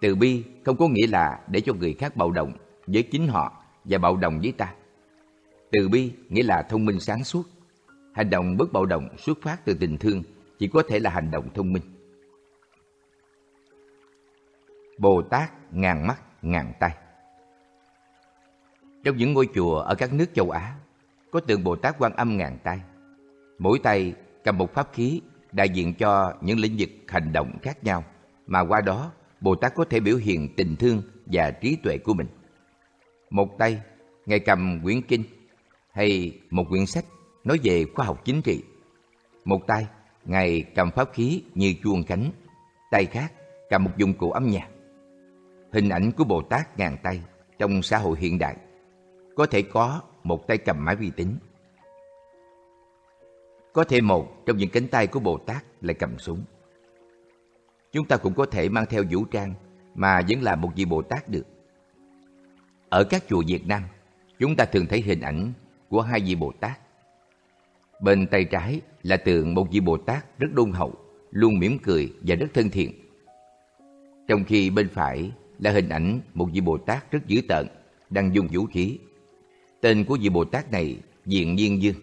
Từ 0.00 0.14
bi 0.14 0.44
không 0.64 0.76
có 0.76 0.88
nghĩa 0.88 1.06
là 1.06 1.40
để 1.48 1.60
cho 1.60 1.74
người 1.74 1.94
khác 1.94 2.16
bạo 2.16 2.30
động 2.30 2.52
với 2.86 3.02
chính 3.02 3.28
họ 3.28 3.62
và 3.84 3.98
bạo 3.98 4.16
động 4.16 4.40
với 4.42 4.52
ta. 4.52 4.74
Từ 5.72 5.88
bi 5.88 6.12
nghĩa 6.28 6.42
là 6.42 6.62
thông 6.62 6.84
minh 6.84 7.00
sáng 7.00 7.24
suốt. 7.24 7.42
Hành 8.14 8.30
động 8.30 8.56
bất 8.56 8.72
bạo 8.72 8.86
động 8.86 9.08
xuất 9.18 9.38
phát 9.42 9.64
từ 9.64 9.74
tình 9.74 9.98
thương 9.98 10.22
chỉ 10.58 10.68
có 10.68 10.82
thể 10.88 10.98
là 10.98 11.10
hành 11.10 11.30
động 11.30 11.48
thông 11.54 11.72
minh. 11.72 11.82
Bồ 14.98 15.22
Tát 15.22 15.74
ngàn 15.74 16.06
mắt 16.06 16.22
ngàn 16.42 16.72
tay 16.80 16.96
Trong 19.04 19.16
những 19.16 19.32
ngôi 19.32 19.48
chùa 19.54 19.78
ở 19.78 19.94
các 19.94 20.12
nước 20.12 20.26
châu 20.34 20.50
Á, 20.50 20.74
có 21.30 21.40
tượng 21.40 21.64
Bồ 21.64 21.76
Tát 21.76 21.98
quan 21.98 22.12
âm 22.12 22.36
ngàn 22.36 22.58
tay. 22.64 22.80
Mỗi 23.58 23.78
tay 23.78 24.14
cầm 24.44 24.58
một 24.58 24.74
pháp 24.74 24.88
khí 24.92 25.20
đại 25.52 25.68
diện 25.68 25.94
cho 25.94 26.34
những 26.40 26.58
lĩnh 26.58 26.76
vực 26.78 26.90
hành 27.08 27.32
động 27.32 27.58
khác 27.62 27.84
nhau 27.84 28.04
mà 28.46 28.60
qua 28.60 28.80
đó 28.80 29.12
Bồ 29.40 29.54
Tát 29.54 29.74
có 29.74 29.84
thể 29.84 30.00
biểu 30.00 30.16
hiện 30.16 30.48
tình 30.56 30.76
thương 30.76 31.02
và 31.26 31.50
trí 31.50 31.76
tuệ 31.76 31.98
của 31.98 32.14
mình. 32.14 32.26
Một 33.30 33.58
tay, 33.58 33.80
Ngài 34.26 34.40
cầm 34.40 34.80
quyển 34.82 35.02
kinh 35.02 35.24
hay 35.92 36.38
một 36.50 36.64
quyển 36.68 36.86
sách 36.86 37.04
nói 37.44 37.58
về 37.62 37.84
khoa 37.94 38.06
học 38.06 38.24
chính 38.24 38.42
trị. 38.42 38.62
Một 39.44 39.66
tay, 39.66 39.86
Ngài 40.24 40.64
cầm 40.74 40.90
pháp 40.90 41.08
khí 41.12 41.42
như 41.54 41.74
chuông 41.82 42.04
cánh, 42.04 42.30
tay 42.90 43.06
khác 43.06 43.32
cầm 43.70 43.84
một 43.84 43.90
dụng 43.96 44.14
cụ 44.14 44.30
âm 44.30 44.46
nhạc. 44.46 44.68
Hình 45.72 45.88
ảnh 45.88 46.12
của 46.12 46.24
Bồ 46.24 46.42
Tát 46.42 46.78
ngàn 46.78 46.96
tay 47.02 47.20
trong 47.58 47.82
xã 47.82 47.98
hội 47.98 48.18
hiện 48.20 48.38
đại 48.38 48.56
có 49.36 49.46
thể 49.46 49.62
có 49.62 50.00
một 50.24 50.46
tay 50.46 50.58
cầm 50.58 50.84
máy 50.84 50.96
vi 50.96 51.10
tính. 51.10 51.38
Có 53.72 53.84
thể 53.84 54.00
một 54.00 54.46
trong 54.46 54.56
những 54.56 54.70
cánh 54.70 54.88
tay 54.88 55.06
của 55.06 55.20
Bồ 55.20 55.38
Tát 55.38 55.64
lại 55.80 55.94
cầm 55.94 56.18
súng. 56.18 56.44
Chúng 57.92 58.06
ta 58.06 58.16
cũng 58.16 58.34
có 58.34 58.46
thể 58.46 58.68
mang 58.68 58.86
theo 58.90 59.04
vũ 59.10 59.24
trang 59.24 59.54
mà 59.94 60.20
vẫn 60.28 60.42
là 60.42 60.56
một 60.56 60.70
vị 60.76 60.84
Bồ 60.84 61.02
Tát 61.02 61.28
được. 61.28 61.46
Ở 62.88 63.04
các 63.04 63.24
chùa 63.28 63.42
Việt 63.46 63.66
Nam, 63.66 63.82
chúng 64.38 64.56
ta 64.56 64.64
thường 64.64 64.86
thấy 64.86 65.00
hình 65.00 65.20
ảnh 65.20 65.52
của 65.88 66.02
hai 66.02 66.20
vị 66.20 66.34
Bồ 66.34 66.52
Tát. 66.60 66.78
Bên 68.00 68.26
tay 68.26 68.44
trái 68.44 68.80
là 69.02 69.16
tượng 69.16 69.54
một 69.54 69.66
vị 69.70 69.80
Bồ 69.80 69.96
Tát 69.96 70.38
rất 70.38 70.48
đôn 70.52 70.72
hậu, 70.72 70.94
luôn 71.30 71.58
mỉm 71.58 71.78
cười 71.78 72.12
và 72.20 72.34
rất 72.34 72.46
thân 72.54 72.70
thiện. 72.70 72.92
Trong 74.28 74.44
khi 74.44 74.70
bên 74.70 74.88
phải 74.88 75.32
là 75.58 75.70
hình 75.70 75.88
ảnh 75.88 76.20
một 76.34 76.48
vị 76.52 76.60
Bồ 76.60 76.78
Tát 76.78 77.10
rất 77.10 77.26
dữ 77.26 77.40
tợn, 77.48 77.66
đang 78.10 78.34
dùng 78.34 78.48
vũ 78.52 78.66
khí. 78.66 78.98
Tên 79.80 80.04
của 80.04 80.18
vị 80.20 80.28
Bồ 80.28 80.44
Tát 80.44 80.72
này 80.72 80.98
diện 81.26 81.54
nhiên 81.54 81.82
dương. 81.82 81.96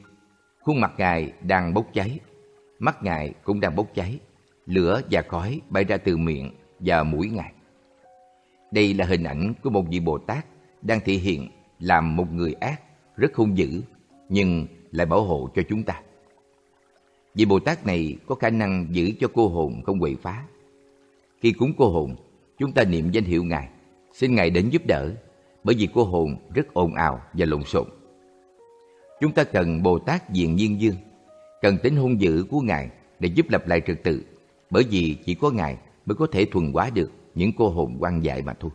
Khuôn 0.61 0.81
mặt 0.81 0.93
Ngài 0.97 1.33
đang 1.41 1.73
bốc 1.73 1.87
cháy, 1.93 2.19
mắt 2.79 3.03
Ngài 3.03 3.33
cũng 3.43 3.59
đang 3.59 3.75
bốc 3.75 3.87
cháy, 3.95 4.19
lửa 4.67 5.01
và 5.11 5.21
khói 5.21 5.61
bay 5.69 5.83
ra 5.83 5.97
từ 5.97 6.17
miệng 6.17 6.51
và 6.79 7.03
mũi 7.03 7.29
Ngài. 7.29 7.53
Đây 8.71 8.93
là 8.93 9.05
hình 9.05 9.23
ảnh 9.23 9.53
của 9.63 9.69
một 9.69 9.85
vị 9.89 9.99
Bồ 9.99 10.17
Tát 10.17 10.45
đang 10.81 10.99
thể 11.05 11.13
hiện 11.13 11.49
làm 11.79 12.15
một 12.15 12.33
người 12.33 12.53
ác, 12.53 12.81
rất 13.15 13.35
hung 13.35 13.57
dữ, 13.57 13.81
nhưng 14.29 14.67
lại 14.91 15.05
bảo 15.05 15.23
hộ 15.23 15.49
cho 15.55 15.61
chúng 15.69 15.83
ta. 15.83 16.01
Vị 17.35 17.45
Bồ 17.45 17.59
Tát 17.59 17.85
này 17.85 18.17
có 18.27 18.35
khả 18.35 18.49
năng 18.49 18.87
giữ 18.91 19.11
cho 19.19 19.27
cô 19.33 19.47
hồn 19.47 19.81
không 19.85 19.99
quậy 19.99 20.15
phá. 20.21 20.43
Khi 21.41 21.51
cúng 21.51 21.73
cô 21.77 21.89
hồn, 21.89 22.15
chúng 22.57 22.71
ta 22.71 22.83
niệm 22.83 23.11
danh 23.11 23.23
hiệu 23.23 23.43
Ngài, 23.43 23.69
xin 24.13 24.35
Ngài 24.35 24.49
đến 24.49 24.69
giúp 24.69 24.81
đỡ, 24.85 25.11
bởi 25.63 25.75
vì 25.75 25.87
cô 25.93 26.03
hồn 26.03 26.37
rất 26.53 26.73
ồn 26.73 26.93
ào 26.93 27.21
và 27.33 27.45
lộn 27.45 27.63
xộn. 27.63 27.87
Chúng 29.21 29.31
ta 29.31 29.43
cần 29.43 29.83
Bồ 29.83 29.99
Tát 29.99 30.29
diện 30.29 30.55
nhiên 30.55 30.81
dương, 30.81 30.95
cần 31.61 31.77
tính 31.77 31.95
hung 31.95 32.21
dữ 32.21 32.45
của 32.49 32.59
Ngài 32.59 32.89
để 33.19 33.29
giúp 33.35 33.49
lập 33.49 33.67
lại 33.67 33.81
trật 33.87 34.03
tự, 34.03 34.23
bởi 34.69 34.83
vì 34.89 35.17
chỉ 35.25 35.35
có 35.35 35.51
Ngài 35.51 35.77
mới 36.05 36.15
có 36.15 36.27
thể 36.31 36.45
thuần 36.45 36.71
hóa 36.71 36.89
được 36.89 37.11
những 37.35 37.51
cô 37.57 37.69
hồn 37.69 37.97
quan 37.99 38.23
dại 38.23 38.41
mà 38.41 38.53
thôi. 38.53 38.71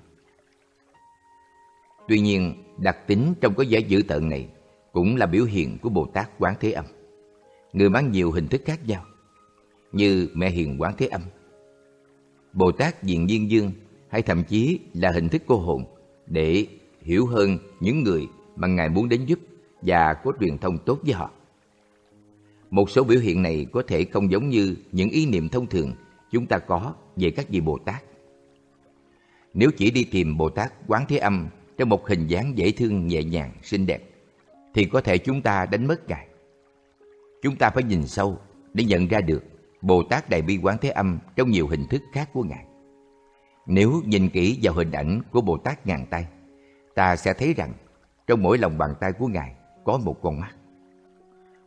Tuy 2.09 2.21
nhiên, 2.21 2.55
đặc 2.79 3.07
tính 3.07 3.35
trong 3.41 3.55
cái 3.55 3.67
vẻ 3.71 3.79
dữ 3.79 4.03
tợn 4.09 4.29
này 4.29 4.49
cũng 4.93 5.17
là 5.17 5.27
biểu 5.27 5.45
hiện 5.45 5.79
của 5.79 5.89
Bồ 5.89 6.07
Tát 6.07 6.31
Quán 6.39 6.55
Thế 6.61 6.73
Âm. 6.73 6.85
Người 7.73 7.91
mang 7.91 8.13
nhiều 8.13 8.31
hình 8.31 8.49
thức 8.49 8.63
khác 8.65 8.81
nhau, 8.87 9.05
như 9.93 10.29
Mẹ 10.35 10.51
Hiền 10.51 10.81
Quán 10.81 10.95
Thế 10.99 11.07
Âm, 11.07 11.23
Bồ 12.53 12.73
Tát 12.73 13.03
Diện 13.03 13.27
Viên 13.27 13.51
Dương 13.51 13.73
hay 14.09 14.23
thậm 14.23 14.45
chí 14.45 14.81
là 14.95 15.11
hình 15.15 15.29
thức 15.29 15.43
cô 15.47 15.57
hồn 15.57 15.85
để 16.27 16.67
hiểu 17.01 17.27
hơn 17.27 17.59
những 17.81 18.03
người 18.03 18.29
mà 18.57 18.69
Ngài 18.69 18.89
muốn 18.89 19.09
đến 19.09 19.25
giúp 19.27 19.39
và 19.83 20.15
có 20.15 20.33
truyền 20.41 20.59
thông 20.59 20.79
tốt 20.79 20.99
với 21.03 21.15
họ. 21.15 21.31
Một 22.73 22.91
số 22.91 23.05
biểu 23.05 23.21
hiện 23.21 23.43
này 23.43 23.67
có 23.73 23.83
thể 23.89 24.05
không 24.05 24.31
giống 24.31 24.49
như 24.49 24.77
những 24.93 25.11
ý 25.11 25.27
niệm 25.27 25.49
thông 25.49 25.67
thường 25.67 25.93
chúng 26.31 26.47
ta 26.47 26.59
có 26.59 26.95
về 27.17 27.31
các 27.31 27.49
vị 27.49 27.61
Bồ 27.61 27.79
Tát. 27.79 28.03
Nếu 29.55 29.71
chỉ 29.77 29.91
đi 29.91 30.05
tìm 30.05 30.37
Bồ 30.37 30.51
Tát 30.51 30.73
Quán 30.87 31.05
Thế 31.09 31.17
Âm 31.17 31.49
trong 31.79 31.89
một 31.89 32.09
hình 32.09 32.27
dáng 32.27 32.59
dễ 32.59 32.73
thương 32.73 33.07
nhẹ 33.07 33.23
nhàng, 33.23 33.53
xinh 33.63 33.87
đẹp, 33.87 34.03
thì 34.75 34.85
có 34.85 35.01
thể 35.01 35.19
chúng 35.19 35.43
ta 35.43 35.67
đánh 35.67 35.87
mất 35.87 36.09
Ngài. 36.09 36.27
Chúng 37.43 37.57
ta 37.57 37.71
phải 37.71 37.83
nhìn 37.83 38.07
sâu 38.07 38.39
để 38.75 38.85
nhận 38.85 39.09
ra 39.09 39.21
được 39.21 39.45
Bồ 39.83 40.03
Tát 40.03 40.31
Đại 40.31 40.43
Bi 40.43 40.59
Quán 40.63 40.77
Thế 40.81 40.91
Âm 40.91 41.19
trong 41.37 41.51
nhiều 41.51 41.67
hình 41.67 41.87
thức 41.87 42.03
khác 42.13 42.31
của 42.33 42.43
Ngài. 42.43 42.65
Nếu 43.67 44.03
nhìn 44.07 44.29
kỹ 44.29 44.59
vào 44.63 44.75
hình 44.75 44.93
ảnh 44.93 45.21
của 45.33 45.41
Bồ 45.41 45.57
Tát 45.57 45.87
ngàn 45.87 46.07
tay, 46.11 46.27
ta 46.95 47.17
sẽ 47.17 47.33
thấy 47.33 47.55
rằng 47.55 47.73
trong 48.27 48.43
mỗi 48.43 48.59
lòng 48.59 48.79
bàn 48.79 48.95
tay 49.01 49.13
của 49.13 49.27
Ngài 49.27 49.53
có 49.85 49.99
một 49.99 50.23
con 50.23 50.41
mắt. 50.41 50.53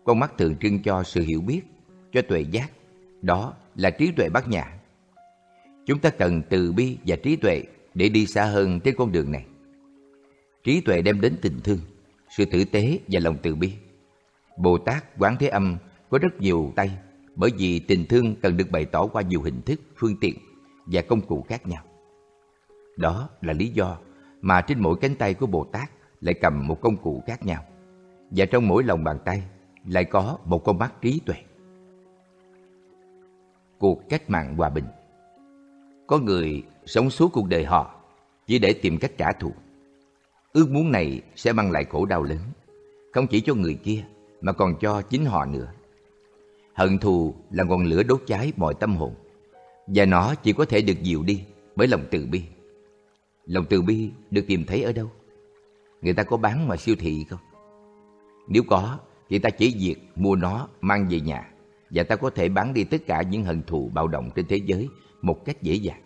Con 0.05 0.19
mắt 0.19 0.37
tượng 0.37 0.55
trưng 0.57 0.83
cho 0.83 1.03
sự 1.03 1.21
hiểu 1.21 1.41
biết, 1.41 1.61
cho 2.11 2.21
tuệ 2.21 2.41
giác, 2.41 2.71
đó 3.21 3.53
là 3.75 3.89
trí 3.89 4.11
tuệ 4.11 4.29
bát 4.29 4.47
nhã. 4.47 4.73
Chúng 5.85 5.99
ta 5.99 6.09
cần 6.09 6.41
từ 6.49 6.71
bi 6.71 6.97
và 7.05 7.15
trí 7.15 7.35
tuệ 7.35 7.63
để 7.93 8.09
đi 8.09 8.27
xa 8.27 8.45
hơn 8.45 8.79
trên 8.79 8.95
con 8.97 9.11
đường 9.11 9.31
này. 9.31 9.45
Trí 10.63 10.81
tuệ 10.81 11.01
đem 11.01 11.21
đến 11.21 11.35
tình 11.41 11.59
thương, 11.63 11.79
sự 12.29 12.45
tử 12.45 12.65
tế 12.65 12.99
và 13.07 13.19
lòng 13.23 13.37
từ 13.41 13.55
bi. 13.55 13.73
Bồ 14.57 14.77
Tát 14.77 15.19
Quán 15.19 15.35
Thế 15.39 15.47
Âm 15.47 15.77
có 16.09 16.17
rất 16.17 16.41
nhiều 16.41 16.73
tay 16.75 16.91
bởi 17.35 17.51
vì 17.57 17.79
tình 17.79 18.05
thương 18.05 18.35
cần 18.35 18.57
được 18.57 18.71
bày 18.71 18.85
tỏ 18.85 19.07
qua 19.07 19.21
nhiều 19.21 19.41
hình 19.41 19.61
thức, 19.61 19.79
phương 19.95 20.15
tiện 20.21 20.35
và 20.85 21.01
công 21.01 21.21
cụ 21.21 21.45
khác 21.49 21.67
nhau. 21.67 21.83
Đó 22.97 23.29
là 23.41 23.53
lý 23.53 23.67
do 23.67 23.97
mà 24.41 24.61
trên 24.61 24.79
mỗi 24.79 24.97
cánh 25.01 25.15
tay 25.15 25.33
của 25.33 25.45
Bồ 25.45 25.63
Tát 25.63 25.89
lại 26.21 26.33
cầm 26.41 26.67
một 26.67 26.81
công 26.81 26.97
cụ 26.97 27.23
khác 27.27 27.45
nhau 27.45 27.63
và 28.31 28.45
trong 28.45 28.67
mỗi 28.67 28.83
lòng 28.83 29.03
bàn 29.03 29.17
tay 29.25 29.43
lại 29.87 30.05
có 30.05 30.37
một 30.45 30.63
con 30.65 30.79
mắt 30.79 30.93
trí 31.01 31.19
tuệ. 31.25 31.35
Cuộc 33.79 34.09
cách 34.09 34.29
mạng 34.29 34.55
hòa 34.57 34.69
bình 34.69 34.85
Có 36.07 36.17
người 36.17 36.63
sống 36.85 37.09
suốt 37.09 37.29
cuộc 37.33 37.47
đời 37.49 37.65
họ 37.65 37.95
chỉ 38.47 38.59
để 38.59 38.73
tìm 38.73 38.97
cách 38.97 39.11
trả 39.17 39.31
thù. 39.31 39.51
Ước 40.53 40.69
muốn 40.69 40.91
này 40.91 41.21
sẽ 41.35 41.53
mang 41.53 41.71
lại 41.71 41.85
khổ 41.85 42.05
đau 42.05 42.23
lớn, 42.23 42.39
không 43.13 43.27
chỉ 43.27 43.41
cho 43.41 43.53
người 43.53 43.73
kia 43.73 44.05
mà 44.41 44.51
còn 44.51 44.75
cho 44.81 45.01
chính 45.01 45.25
họ 45.25 45.45
nữa. 45.45 45.71
Hận 46.73 46.97
thù 46.97 47.33
là 47.51 47.63
ngọn 47.63 47.85
lửa 47.85 48.03
đốt 48.03 48.21
cháy 48.27 48.53
mọi 48.57 48.73
tâm 48.73 48.95
hồn 48.95 49.13
và 49.87 50.05
nó 50.05 50.35
chỉ 50.35 50.53
có 50.53 50.65
thể 50.65 50.81
được 50.81 51.01
dịu 51.01 51.23
đi 51.23 51.43
bởi 51.75 51.87
lòng 51.87 52.01
từ 52.11 52.25
bi. 52.31 52.41
Lòng 53.45 53.65
từ 53.69 53.81
bi 53.81 54.09
được 54.31 54.43
tìm 54.47 54.63
thấy 54.65 54.83
ở 54.83 54.91
đâu? 54.91 55.11
Người 56.01 56.13
ta 56.13 56.23
có 56.23 56.37
bán 56.37 56.67
mà 56.67 56.77
siêu 56.77 56.95
thị 56.99 57.25
không? 57.29 57.39
Nếu 58.47 58.63
có, 58.67 58.99
thì 59.29 59.39
ta 59.39 59.49
chỉ 59.49 59.75
việc 59.79 59.95
mua 60.15 60.35
nó 60.35 60.67
mang 60.81 61.07
về 61.09 61.19
nhà 61.19 61.51
và 61.89 62.03
ta 62.03 62.15
có 62.15 62.29
thể 62.29 62.49
bán 62.49 62.73
đi 62.73 62.83
tất 62.83 63.01
cả 63.07 63.21
những 63.21 63.43
hận 63.43 63.63
thù 63.63 63.91
bạo 63.93 64.07
động 64.07 64.29
trên 64.35 64.45
thế 64.47 64.57
giới 64.65 64.89
một 65.21 65.45
cách 65.45 65.61
dễ 65.61 65.73
dàng. 65.73 66.01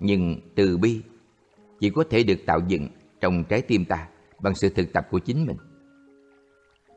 Nhưng 0.00 0.40
từ 0.54 0.78
bi 0.78 1.00
chỉ 1.80 1.90
có 1.90 2.04
thể 2.10 2.22
được 2.22 2.38
tạo 2.46 2.60
dựng 2.68 2.88
trong 3.20 3.44
trái 3.44 3.62
tim 3.62 3.84
ta 3.84 4.08
bằng 4.38 4.54
sự 4.54 4.68
thực 4.68 4.92
tập 4.92 5.08
của 5.10 5.18
chính 5.18 5.46
mình. 5.46 5.56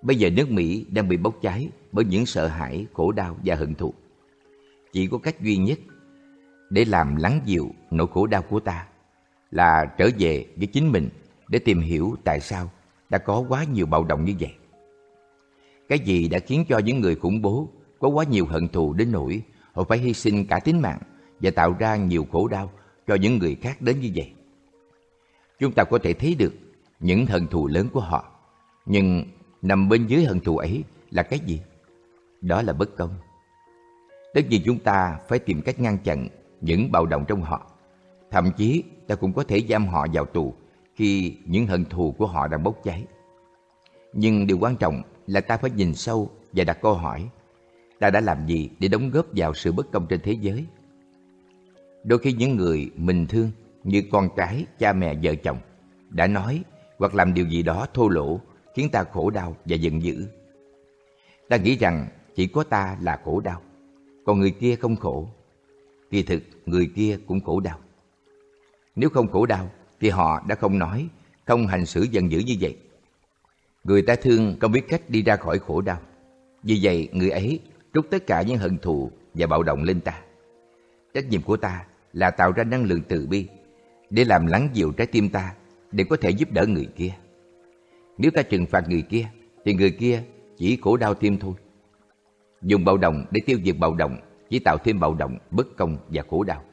Bây 0.02 0.16
giờ 0.16 0.30
nước 0.30 0.52
Mỹ 0.52 0.86
đang 0.90 1.08
bị 1.08 1.18
bốc 1.18 1.36
cháy 1.42 1.70
bởi 1.92 2.06
những 2.06 2.26
sợ 2.26 2.48
hãi, 2.48 2.86
khổ 2.94 3.12
đau 3.12 3.38
và 3.46 3.56
hận 3.56 3.76
thù. 3.76 3.94
Chỉ 4.94 5.08
có 5.08 5.18
cách 5.18 5.42
duy 5.42 5.58
nhất 5.58 5.80
để 6.70 6.86
làm 6.86 7.16
lắng 7.16 7.42
dịu 7.46 7.72
nỗi 7.92 8.08
khổ 8.08 8.28
đau 8.28 8.42
của 8.42 8.60
ta 8.60 8.88
là 9.52 9.86
trở 9.98 10.10
về 10.20 10.46
với 10.56 10.68
chính 10.68 10.92
mình 10.92 11.10
để 11.48 11.60
tìm 11.60 11.80
hiểu 11.80 12.16
tại 12.24 12.40
sao 12.40 12.72
đã 13.10 13.18
có 13.18 13.46
quá 13.50 13.64
nhiều 13.64 13.86
bạo 13.86 14.04
động 14.04 14.26
như 14.26 14.34
vậy. 14.40 14.54
Cái 15.90 16.00
gì 16.00 16.28
đã 16.28 16.40
khiến 16.40 16.66
cho 16.70 16.78
những 16.78 17.02
người 17.02 17.16
khủng 17.16 17.42
bố 17.42 17.70
có 18.00 18.08
quá 18.08 18.24
nhiều 18.24 18.46
hận 18.46 18.68
thù 18.68 18.94
đến 18.94 19.12
nỗi 19.12 19.42
họ 19.74 19.84
phải 19.84 19.98
hy 19.98 20.14
sinh 20.14 20.46
cả 20.46 20.60
tính 20.60 20.82
mạng 20.82 21.00
và 21.40 21.52
tạo 21.52 21.76
ra 21.80 21.96
nhiều 21.96 22.28
khổ 22.32 22.48
đau 22.48 22.72
cho 23.08 23.16
những 23.16 23.38
người 23.38 23.56
khác 23.56 23.82
đến 23.82 24.00
như 24.00 24.12
vậy. 24.16 24.32
Chúng 25.60 25.72
ta 25.72 25.84
có 25.84 25.98
thể 25.98 26.14
thấy 26.14 26.36
được 26.36 26.54
những 27.00 27.26
hận 27.26 27.48
thù 27.48 27.68
lớn 27.68 27.88
của 27.94 28.00
họ, 28.00 28.32
nhưng 28.86 29.24
nằm 29.62 29.90
bên 29.90 30.08
dưới 30.08 30.24
hận 30.26 30.40
thù 30.40 30.58
ấy 30.58 30.84
là 31.12 31.24
cái 31.24 31.40
gì? 31.40 31.62
Đó 32.42 32.62
là 32.62 32.74
bất 32.74 32.98
công. 32.98 33.10
Tất 34.34 34.42
nhiên 34.50 34.62
chúng 34.66 34.80
ta 34.80 35.20
phải 35.28 35.40
tìm 35.40 35.62
cách 35.62 35.80
ngăn 35.80 35.98
chặn 35.98 36.28
những 36.62 36.92
bạo 36.92 37.06
động 37.06 37.26
trong 37.28 37.42
họ. 37.42 37.72
Thậm 38.32 38.52
chí 38.58 38.84
ta 39.08 39.16
cũng 39.16 39.34
có 39.34 39.44
thể 39.44 39.62
giam 39.70 39.88
họ 39.88 40.08
vào 40.14 40.26
tù 40.26 40.54
khi 40.96 41.38
những 41.46 41.68
hận 41.68 41.86
thù 41.86 42.16
của 42.18 42.28
họ 42.28 42.48
đang 42.48 42.64
bốc 42.64 42.80
cháy. 42.84 43.06
Nhưng 44.14 44.48
điều 44.48 44.58
quan 44.60 44.76
trọng 44.76 45.02
là 45.28 45.42
ta 45.42 45.58
phải 45.58 45.72
nhìn 45.72 45.96
sâu 45.96 46.32
và 46.54 46.64
đặt 46.64 46.78
câu 46.82 46.94
hỏi 46.94 47.30
ta 48.00 48.10
đã 48.10 48.20
làm 48.20 48.48
gì 48.48 48.70
để 48.80 48.88
đóng 48.88 49.10
góp 49.10 49.26
vào 49.32 49.54
sự 49.54 49.72
bất 49.72 49.92
công 49.92 50.08
trên 50.10 50.20
thế 50.24 50.32
giới? 50.42 50.66
Đôi 52.04 52.20
khi 52.20 52.34
những 52.34 52.56
người 52.56 52.92
mình 52.96 53.28
thương 53.28 53.52
như 53.84 54.04
con 54.12 54.30
cái, 54.36 54.66
cha 54.80 54.94
mẹ, 54.94 55.16
vợ 55.24 55.36
chồng 55.36 55.58
đã 56.10 56.28
nói 56.28 56.64
hoặc 56.98 57.16
làm 57.16 57.34
điều 57.34 57.48
gì 57.48 57.64
đó 57.64 57.88
thô 57.94 58.10
lỗ 58.10 58.40
khiến 58.76 58.90
ta 58.92 59.04
khổ 59.04 59.30
đau 59.30 59.56
và 59.66 59.76
giận 59.76 60.04
dữ. 60.04 60.26
Ta 61.50 61.58
nghĩ 61.58 61.76
rằng 61.76 62.08
chỉ 62.36 62.48
có 62.48 62.64
ta 62.64 62.98
là 63.02 63.20
khổ 63.24 63.40
đau, 63.40 63.62
còn 64.26 64.40
người 64.40 64.52
kia 64.52 64.76
không 64.76 64.96
khổ. 64.96 65.30
Kỳ 66.12 66.24
thực 66.24 66.44
người 66.66 66.92
kia 66.96 67.18
cũng 67.28 67.40
khổ 67.40 67.60
đau. 67.60 67.80
Nếu 68.96 69.10
không 69.10 69.28
khổ 69.28 69.46
đau 69.46 69.72
thì 70.00 70.10
họ 70.10 70.44
đã 70.48 70.56
không 70.56 70.80
nói, 70.80 71.08
không 71.46 71.68
hành 71.68 71.86
xử 71.86 72.08
giận 72.12 72.32
dữ 72.32 72.40
như 72.40 72.56
vậy. 72.60 72.78
Người 73.84 74.02
ta 74.02 74.16
thương 74.16 74.56
không 74.60 74.72
biết 74.72 74.88
cách 74.88 75.10
đi 75.10 75.22
ra 75.22 75.36
khỏi 75.36 75.60
khổ 75.60 75.82
đau. 75.82 76.00
Vì 76.64 76.80
vậy 76.82 77.10
người 77.12 77.30
ấy 77.30 77.60
trút 77.94 78.10
tất 78.12 78.28
cả 78.28 78.42
những 78.42 78.58
hận 78.58 78.78
thù 78.78 79.12
và 79.34 79.48
bạo 79.48 79.64
động 79.64 79.84
lên 79.84 80.02
ta. 80.02 80.22
Trách 81.14 81.30
nhiệm 81.30 81.42
của 81.42 81.58
ta 81.58 81.86
là 82.14 82.32
tạo 82.32 82.52
ra 82.52 82.64
năng 82.64 82.84
lượng 82.84 83.02
từ 83.08 83.28
bi 83.28 83.48
để 84.10 84.26
làm 84.26 84.46
lắng 84.46 84.70
dịu 84.74 84.92
trái 84.92 85.08
tim 85.08 85.30
ta 85.30 85.54
để 85.92 86.04
có 86.10 86.18
thể 86.22 86.30
giúp 86.30 86.52
đỡ 86.52 86.66
người 86.66 86.88
kia. 86.96 87.14
Nếu 88.18 88.32
ta 88.32 88.42
trừng 88.42 88.66
phạt 88.66 88.90
người 88.90 89.02
kia 89.02 89.26
thì 89.66 89.74
người 89.74 89.92
kia 89.92 90.24
chỉ 90.58 90.78
khổ 90.82 90.98
đau 90.98 91.14
thêm 91.14 91.38
thôi. 91.38 91.54
Dùng 92.62 92.86
bạo 92.86 92.98
động 92.98 93.26
để 93.32 93.42
tiêu 93.46 93.58
diệt 93.64 93.76
bạo 93.80 93.96
động 93.96 94.18
chỉ 94.50 94.60
tạo 94.60 94.78
thêm 94.78 95.00
bạo 95.00 95.14
động, 95.14 95.38
bất 95.52 95.78
công 95.78 95.98
và 96.10 96.24
khổ 96.30 96.44
đau. 96.44 96.64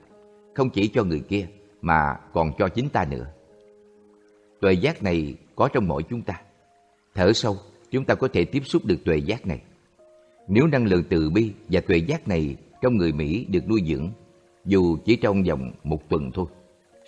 Không 0.55 0.71
chỉ 0.71 0.89
cho 0.89 1.05
người 1.05 1.21
kia 1.21 1.47
mà 1.83 2.17
còn 2.33 2.53
cho 2.59 2.69
chính 2.69 2.89
ta 2.89 3.05
nữa. 3.11 3.27
Tuệ 4.61 4.73
giác 4.73 5.03
này 5.03 5.35
có 5.57 5.69
trong 5.73 5.89
mỗi 5.89 6.03
chúng 6.03 6.23
ta. 6.23 6.41
Thở 7.15 7.33
sâu, 7.33 7.57
chúng 7.91 8.05
ta 8.05 8.15
có 8.15 8.29
thể 8.29 8.45
tiếp 8.45 8.63
xúc 8.65 8.85
được 8.85 9.05
tuệ 9.05 9.17
giác 9.17 9.47
này. 9.47 9.63
Nếu 10.49 10.67
năng 10.67 10.87
lượng 10.87 11.05
từ 11.11 11.31
bi 11.31 11.53
và 11.69 11.81
tuệ 11.81 11.97
giác 11.97 12.29
này 12.29 12.57
trong 12.81 12.97
người 12.97 13.13
Mỹ 13.13 13.47
được 13.49 13.69
nuôi 13.69 13.83
dưỡng, 13.87 14.11
dù 14.65 14.97
chỉ 15.05 15.17
trong 15.17 15.43
vòng 15.43 15.73
một 15.85 16.09
tuần 16.09 16.31
thôi, 16.35 16.47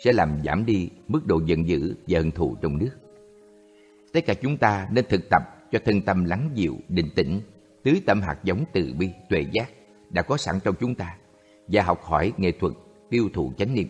sẽ 0.05 0.13
làm 0.13 0.39
giảm 0.45 0.67
đi 0.67 0.89
mức 1.09 1.27
độ 1.27 1.41
giận 1.47 1.69
dữ 1.69 1.95
và 2.09 2.19
hận 2.19 2.31
thù 2.31 2.57
trong 2.63 2.79
nước. 2.79 2.91
Tất 4.13 4.21
cả 4.27 4.35
chúng 4.35 4.57
ta 4.57 4.89
nên 4.93 5.05
thực 5.09 5.29
tập 5.31 5.43
cho 5.73 5.79
thân 5.85 6.03
tâm 6.03 6.25
lắng 6.25 6.51
dịu, 6.55 6.77
định 6.89 7.09
tĩnh, 7.15 7.41
tưới 7.83 8.01
tâm 8.07 8.21
hạt 8.21 8.39
giống 8.45 8.65
từ 8.73 8.95
bi, 8.99 9.11
tuệ 9.29 9.45
giác 9.53 9.71
đã 10.11 10.23
có 10.23 10.37
sẵn 10.37 10.55
trong 10.65 10.75
chúng 10.81 10.95
ta 10.95 11.17
và 11.69 11.83
học 11.83 12.03
hỏi 12.03 12.33
nghệ 12.37 12.53
thuật 12.53 12.73
tiêu 13.11 13.29
thụ 13.33 13.53
chánh 13.59 13.75
niệm. 13.75 13.89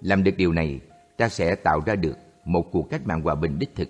Làm 0.00 0.24
được 0.24 0.36
điều 0.36 0.52
này, 0.52 0.80
ta 1.16 1.28
sẽ 1.28 1.54
tạo 1.54 1.80
ra 1.86 1.94
được 1.94 2.16
một 2.44 2.68
cuộc 2.72 2.90
cách 2.90 3.06
mạng 3.06 3.20
hòa 3.20 3.34
bình 3.34 3.58
đích 3.58 3.74
thực. 3.74 3.88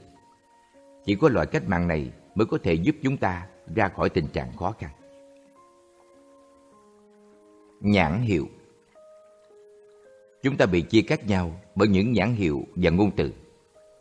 Chỉ 1.09 1.15
có 1.15 1.29
loại 1.29 1.47
cách 1.47 1.69
mạng 1.69 1.89
này 1.89 2.11
mới 2.35 2.47
có 2.47 2.59
thể 2.63 2.75
giúp 2.75 2.97
chúng 3.03 3.17
ta 3.17 3.47
ra 3.75 3.89
khỏi 3.89 4.09
tình 4.09 4.27
trạng 4.27 4.57
khó 4.57 4.75
khăn. 4.79 4.91
Nhãn 7.81 8.21
hiệu 8.21 8.47
Chúng 10.43 10.57
ta 10.57 10.67
bị 10.67 10.81
chia 10.81 11.03
cắt 11.03 11.27
nhau 11.27 11.61
bởi 11.75 11.89
những 11.89 12.13
nhãn 12.13 12.35
hiệu 12.35 12.63
và 12.77 12.91
ngôn 12.91 13.11
từ 13.17 13.33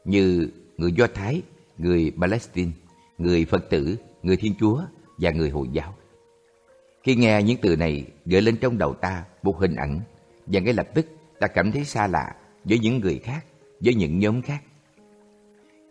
như 0.06 0.50
người 0.78 0.92
Do 0.92 1.08
Thái, 1.14 1.42
người 1.78 2.12
Palestine, 2.22 2.72
người 3.18 3.46
Phật 3.46 3.70
tử, 3.70 3.96
người 4.24 4.38
Thiên 4.38 4.54
Chúa 4.60 4.82
và 5.18 5.32
người 5.32 5.50
Hồi 5.50 5.68
giáo. 5.72 5.96
Khi 7.04 7.16
nghe 7.16 7.44
những 7.44 7.58
từ 7.62 7.76
này 7.76 8.06
gợi 8.26 8.42
lên 8.42 8.58
trong 8.58 8.78
đầu 8.78 8.94
ta 8.94 9.24
một 9.44 9.60
hình 9.60 9.76
ảnh 9.76 10.00
và 10.46 10.60
ngay 10.60 10.74
lập 10.74 10.88
tức 10.94 11.06
ta 11.40 11.48
cảm 11.48 11.72
thấy 11.72 11.86
xa 11.86 12.08
lạ 12.08 12.36
với 12.64 12.80
những 12.80 13.00
người 13.00 13.20
khác, 13.24 13.46
với 13.80 13.94
những 13.94 14.20
nhóm 14.20 14.42
khác. 14.42 14.64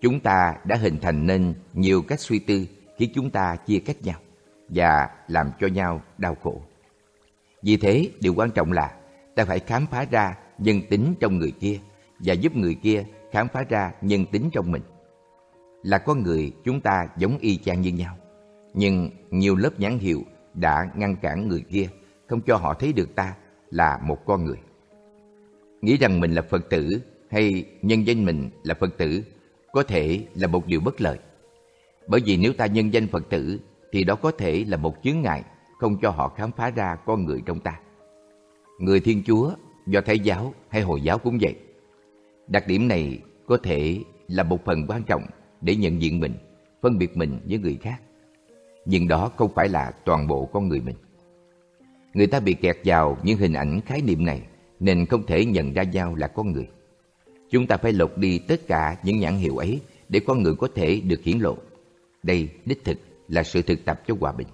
Chúng 0.01 0.21
ta 0.21 0.55
đã 0.65 0.77
hình 0.77 0.99
thành 1.03 1.27
nên 1.27 1.55
nhiều 1.73 2.03
cách 2.03 2.21
suy 2.21 2.39
tư 2.39 2.67
khiến 2.97 3.11
chúng 3.15 3.31
ta 3.31 3.57
chia 3.57 3.79
cách 3.79 3.97
nhau 4.03 4.21
và 4.69 5.09
làm 5.29 5.51
cho 5.61 5.67
nhau 5.67 6.03
đau 6.19 6.35
khổ. 6.43 6.63
Vì 7.63 7.77
thế, 7.77 8.11
điều 8.21 8.35
quan 8.35 8.51
trọng 8.51 8.73
là 8.73 8.95
ta 9.35 9.45
phải 9.45 9.59
khám 9.59 9.87
phá 9.87 10.07
ra 10.11 10.35
nhân 10.59 10.81
tính 10.91 11.15
trong 11.21 11.39
người 11.39 11.51
kia 11.51 11.79
và 12.19 12.35
giúp 12.35 12.57
người 12.57 12.75
kia 12.75 13.05
khám 13.33 13.49
phá 13.49 13.65
ra 13.69 13.93
nhân 14.01 14.25
tính 14.33 14.51
trong 14.53 14.73
mình. 14.73 14.83
Là 15.83 15.99
con 15.99 16.23
người 16.23 16.53
chúng 16.65 16.81
ta 16.81 17.09
giống 17.17 17.39
y 17.39 17.57
chang 17.57 17.81
như 17.81 17.93
nhau, 17.93 18.17
nhưng 18.75 19.11
nhiều 19.31 19.57
lớp 19.57 19.81
nhãn 19.81 19.99
hiệu 19.99 20.23
đã 20.55 20.91
ngăn 20.95 21.17
cản 21.17 21.49
người 21.49 21.65
kia 21.71 21.89
không 22.27 22.41
cho 22.41 22.57
họ 22.57 22.75
thấy 22.75 22.93
được 22.93 23.15
ta 23.15 23.35
là 23.71 23.99
một 24.03 24.27
con 24.27 24.45
người. 24.45 24.59
Nghĩ 25.83 25.97
rằng 25.97 26.21
mình 26.21 26.33
là 26.33 26.43
Phật 26.43 26.71
tử 26.71 27.01
hay 27.31 27.65
nhân 27.83 28.07
danh 28.07 28.25
mình 28.25 28.51
là 28.63 28.75
Phật 28.75 28.99
tử 28.99 29.23
có 29.77 29.83
thể 29.83 30.27
là 30.35 30.49
một 30.49 30.67
điều 30.67 30.81
bất 30.81 31.01
lợi. 31.01 31.19
Bởi 32.07 32.21
vì 32.25 32.37
nếu 32.37 32.53
ta 32.53 32.67
nhân 32.67 32.93
danh 32.93 33.09
Phật 33.09 33.29
tử 33.29 33.61
thì 33.93 34.05
đó 34.05 34.15
có 34.15 34.31
thể 34.31 34.65
là 34.69 34.77
một 34.77 34.97
chướng 35.03 35.21
ngại 35.21 35.45
không 35.79 35.97
cho 36.03 36.11
họ 36.11 36.29
khám 36.29 36.51
phá 36.53 36.71
ra 36.71 36.97
con 37.07 37.25
người 37.25 37.43
trong 37.47 37.61
ta. 37.61 37.81
Người 38.79 39.01
Thiên 39.01 39.23
Chúa, 39.27 39.51
do 39.87 40.01
Thái 40.01 40.19
giáo 40.19 40.55
hay 40.69 40.83
Hồi 40.83 41.01
giáo 41.01 41.19
cũng 41.19 41.39
vậy. 41.41 41.55
Đặc 42.49 42.67
điểm 42.67 42.89
này 42.89 43.19
có 43.47 43.57
thể 43.57 43.99
là 44.29 44.43
một 44.43 44.65
phần 44.65 44.87
quan 44.89 45.03
trọng 45.03 45.27
để 45.61 45.77
nhận 45.77 46.03
diện 46.03 46.21
mình, 46.21 46.35
phân 46.83 46.99
biệt 46.99 47.17
mình 47.17 47.41
với 47.49 47.59
người 47.59 47.79
khác. 47.83 48.01
Nhưng 48.85 49.09
đó 49.09 49.31
không 49.37 49.55
phải 49.55 49.69
là 49.69 49.93
toàn 50.05 50.27
bộ 50.27 50.47
con 50.47 50.69
người 50.69 50.81
mình. 50.81 50.97
Người 52.15 52.27
ta 52.27 52.41
bị 52.41 52.55
kẹt 52.55 52.77
vào 52.85 53.19
những 53.23 53.39
hình 53.39 53.53
ảnh 53.53 53.81
khái 53.81 54.03
niệm 54.03 54.25
này 54.25 54.43
nên 54.81 55.07
không 55.07 55.27
thể 55.27 55.45
nhận 55.45 55.73
ra 55.73 55.83
nhau 55.83 56.15
là 56.15 56.27
con 56.27 56.53
người. 56.53 56.69
Chúng 57.51 57.67
ta 57.67 57.77
phải 57.77 57.93
lột 57.93 58.13
đi 58.17 58.39
tất 58.39 58.67
cả 58.67 58.97
những 59.03 59.19
nhãn 59.19 59.37
hiệu 59.37 59.57
ấy 59.57 59.81
để 60.09 60.21
con 60.27 60.43
người 60.43 60.55
có 60.55 60.69
thể 60.75 61.01
được 61.01 61.23
hiển 61.23 61.39
lộ. 61.39 61.57
Đây 62.23 62.49
đích 62.65 62.85
thực 62.85 62.99
là 63.29 63.43
sự 63.43 63.63
thực 63.63 63.85
tập 63.85 64.03
cho 64.07 64.15
hòa 64.21 64.33
bình. 64.33 64.49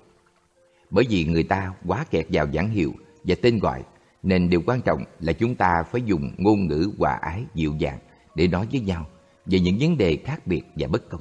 Bởi 0.90 1.05
vì 1.11 1.24
người 1.24 1.42
ta 1.42 1.72
quá 1.87 2.05
kẹt 2.11 2.26
vào 2.28 2.46
nhãn 2.46 2.68
hiệu 2.68 2.92
và 3.24 3.35
tên 3.42 3.59
gọi, 3.59 3.83
nên 4.22 4.50
điều 4.50 4.62
quan 4.66 4.81
trọng 4.81 5.05
là 5.20 5.33
chúng 5.33 5.55
ta 5.55 5.83
phải 5.90 6.02
dùng 6.02 6.33
ngôn 6.38 6.66
ngữ 6.66 6.90
hòa 6.98 7.18
ái, 7.22 7.44
dịu 7.55 7.74
dàng 7.78 7.98
để 8.35 8.48
nói 8.48 8.68
với 8.72 8.81
nhau 8.81 9.07
về 9.46 9.61
những 9.61 9.76
vấn 9.81 9.98
đề 9.98 10.18
khác 10.24 10.46
biệt 10.46 10.62
và 10.76 10.88
bất 10.88 11.09
công. 11.09 11.20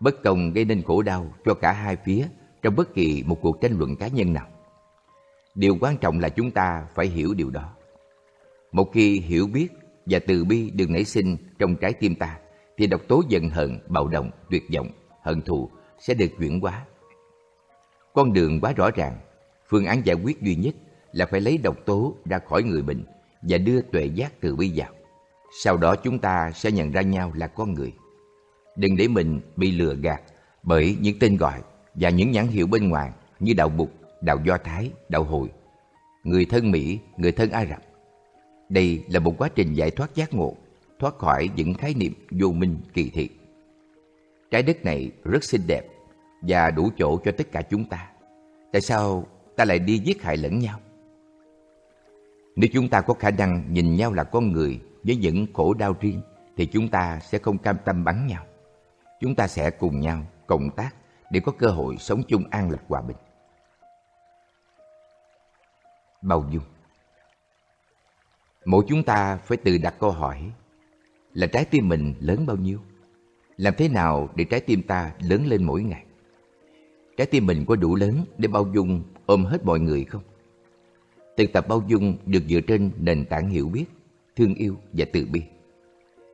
Bất 0.00 0.22
công 0.22 0.52
gây 0.52 0.64
nên 0.64 0.82
khổ 0.82 1.02
đau 1.02 1.34
cho 1.44 1.54
cả 1.54 1.72
hai 1.72 1.96
phía 1.96 2.26
trong 2.62 2.76
bất 2.76 2.94
kỳ 2.94 3.22
một 3.26 3.38
cuộc 3.42 3.60
tranh 3.60 3.78
luận 3.78 3.96
cá 3.96 4.08
nhân 4.08 4.32
nào. 4.32 4.46
Điều 5.54 5.76
quan 5.80 5.96
trọng 5.96 6.20
là 6.20 6.28
chúng 6.28 6.50
ta 6.50 6.86
phải 6.94 7.06
hiểu 7.06 7.34
điều 7.34 7.50
đó. 7.50 7.74
Một 8.72 8.92
khi 8.92 9.20
hiểu 9.20 9.46
biết 9.46 9.68
và 10.06 10.18
từ 10.26 10.44
bi 10.44 10.70
được 10.70 10.90
nảy 10.90 11.04
sinh 11.04 11.36
trong 11.58 11.76
trái 11.76 11.92
tim 11.92 12.14
ta, 12.14 12.38
thì 12.76 12.86
độc 12.86 13.00
tố 13.08 13.22
giận 13.28 13.50
hờn, 13.50 13.78
bạo 13.88 14.08
động, 14.08 14.30
tuyệt 14.50 14.62
vọng, 14.74 14.90
hận 15.22 15.42
thù 15.42 15.70
sẽ 15.98 16.14
được 16.14 16.28
chuyển 16.38 16.60
hóa. 16.60 16.84
Con 18.12 18.32
đường 18.32 18.60
quá 18.60 18.72
rõ 18.72 18.90
ràng, 18.90 19.18
phương 19.68 19.86
án 19.86 20.06
giải 20.06 20.16
quyết 20.24 20.42
duy 20.42 20.54
nhất 20.54 20.74
là 21.12 21.26
phải 21.26 21.40
lấy 21.40 21.58
độc 21.58 21.76
tố 21.86 22.16
ra 22.24 22.38
khỏi 22.38 22.62
người 22.62 22.82
mình 22.82 23.04
và 23.42 23.58
đưa 23.58 23.82
tuệ 23.82 24.04
giác 24.04 24.40
từ 24.40 24.56
bi 24.56 24.72
vào. 24.74 24.90
Sau 25.64 25.76
đó 25.76 25.96
chúng 25.96 26.18
ta 26.18 26.50
sẽ 26.54 26.70
nhận 26.70 26.92
ra 26.92 27.00
nhau 27.00 27.32
là 27.34 27.46
con 27.46 27.74
người. 27.74 27.92
Đừng 28.76 28.96
để 28.96 29.08
mình 29.08 29.40
bị 29.56 29.72
lừa 29.72 29.94
gạt 29.94 30.22
bởi 30.62 30.96
những 31.00 31.18
tên 31.18 31.36
gọi 31.36 31.60
và 31.94 32.10
những 32.10 32.30
nhãn 32.30 32.46
hiệu 32.46 32.66
bên 32.66 32.88
ngoài 32.88 33.12
như 33.40 33.54
đạo 33.54 33.68
Bụt, 33.68 33.88
đạo 34.20 34.38
Do 34.44 34.58
Thái, 34.64 34.90
đạo 35.08 35.24
Hồi, 35.24 35.48
người 36.24 36.44
thân 36.44 36.70
Mỹ, 36.70 36.98
người 37.16 37.32
thân 37.32 37.50
Ả 37.50 37.66
Rập. 37.66 37.91
Đây 38.72 39.04
là 39.08 39.20
một 39.20 39.34
quá 39.38 39.48
trình 39.54 39.74
giải 39.74 39.90
thoát 39.90 40.14
giác 40.14 40.34
ngộ, 40.34 40.54
thoát 40.98 41.18
khỏi 41.18 41.50
những 41.56 41.74
khái 41.74 41.94
niệm 41.94 42.14
vô 42.30 42.48
minh 42.48 42.78
kỳ 42.94 43.10
thị. 43.10 43.28
Trái 44.50 44.62
đất 44.62 44.84
này 44.84 45.10
rất 45.24 45.44
xinh 45.44 45.60
đẹp 45.66 45.86
và 46.42 46.70
đủ 46.70 46.90
chỗ 46.98 47.20
cho 47.24 47.32
tất 47.38 47.52
cả 47.52 47.62
chúng 47.62 47.84
ta. 47.84 48.10
Tại 48.72 48.80
sao 48.80 49.26
ta 49.56 49.64
lại 49.64 49.78
đi 49.78 49.98
giết 49.98 50.22
hại 50.22 50.36
lẫn 50.36 50.58
nhau? 50.58 50.80
Nếu 52.56 52.70
chúng 52.72 52.88
ta 52.88 53.00
có 53.00 53.14
khả 53.14 53.30
năng 53.30 53.72
nhìn 53.72 53.96
nhau 53.96 54.12
là 54.12 54.24
con 54.24 54.52
người 54.52 54.80
với 55.02 55.16
những 55.16 55.46
khổ 55.54 55.74
đau 55.74 55.96
riêng, 56.00 56.20
thì 56.56 56.66
chúng 56.66 56.88
ta 56.88 57.20
sẽ 57.20 57.38
không 57.38 57.58
cam 57.58 57.76
tâm 57.84 58.04
bắn 58.04 58.26
nhau. 58.26 58.44
Chúng 59.20 59.34
ta 59.34 59.48
sẽ 59.48 59.70
cùng 59.70 60.00
nhau 60.00 60.26
cộng 60.46 60.70
tác 60.70 60.94
để 61.30 61.40
có 61.40 61.52
cơ 61.58 61.66
hội 61.68 61.96
sống 61.98 62.22
chung 62.28 62.44
an 62.50 62.70
lạc 62.70 62.82
hòa 62.88 63.00
bình. 63.00 63.16
Bao 66.22 66.44
dung 66.52 66.62
Mỗi 68.64 68.84
chúng 68.88 69.02
ta 69.02 69.36
phải 69.36 69.56
tự 69.56 69.78
đặt 69.78 69.94
câu 69.98 70.10
hỏi 70.10 70.50
là 71.34 71.46
trái 71.46 71.64
tim 71.64 71.88
mình 71.88 72.14
lớn 72.20 72.46
bao 72.46 72.56
nhiêu? 72.56 72.78
Làm 73.56 73.74
thế 73.78 73.88
nào 73.88 74.28
để 74.36 74.44
trái 74.44 74.60
tim 74.60 74.82
ta 74.82 75.12
lớn 75.20 75.46
lên 75.46 75.64
mỗi 75.64 75.82
ngày? 75.82 76.04
Trái 77.16 77.26
tim 77.26 77.46
mình 77.46 77.64
có 77.68 77.76
đủ 77.76 77.94
lớn 77.94 78.24
để 78.38 78.48
bao 78.48 78.66
dung 78.74 79.02
ôm 79.26 79.44
hết 79.44 79.64
mọi 79.64 79.80
người 79.80 80.04
không? 80.04 80.22
Thực 81.36 81.52
tập 81.52 81.68
bao 81.68 81.82
dung 81.88 82.16
được 82.26 82.42
dựa 82.48 82.60
trên 82.60 82.90
nền 82.98 83.24
tảng 83.24 83.50
hiểu 83.50 83.68
biết, 83.68 83.84
thương 84.36 84.54
yêu 84.54 84.76
và 84.92 85.04
từ 85.12 85.26
bi. 85.26 85.42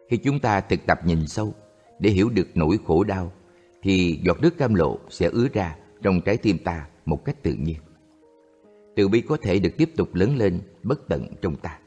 Khi 0.08 0.16
chúng 0.16 0.40
ta 0.40 0.60
thực 0.60 0.86
tập 0.86 1.00
nhìn 1.06 1.26
sâu 1.26 1.54
để 1.98 2.10
hiểu 2.10 2.30
được 2.30 2.48
nỗi 2.54 2.78
khổ 2.86 3.04
đau, 3.04 3.32
thì 3.82 4.20
giọt 4.24 4.40
nước 4.42 4.58
cam 4.58 4.74
lộ 4.74 4.98
sẽ 5.10 5.28
ứa 5.28 5.48
ra 5.52 5.76
trong 6.02 6.20
trái 6.20 6.36
tim 6.36 6.58
ta 6.58 6.86
một 7.06 7.24
cách 7.24 7.42
tự 7.42 7.54
nhiên. 7.54 7.76
Từ 8.96 9.08
bi 9.08 9.20
có 9.20 9.36
thể 9.42 9.58
được 9.58 9.76
tiếp 9.76 9.90
tục 9.96 10.14
lớn 10.14 10.36
lên 10.36 10.60
bất 10.82 11.08
tận 11.08 11.26
trong 11.42 11.56
ta. 11.56 11.78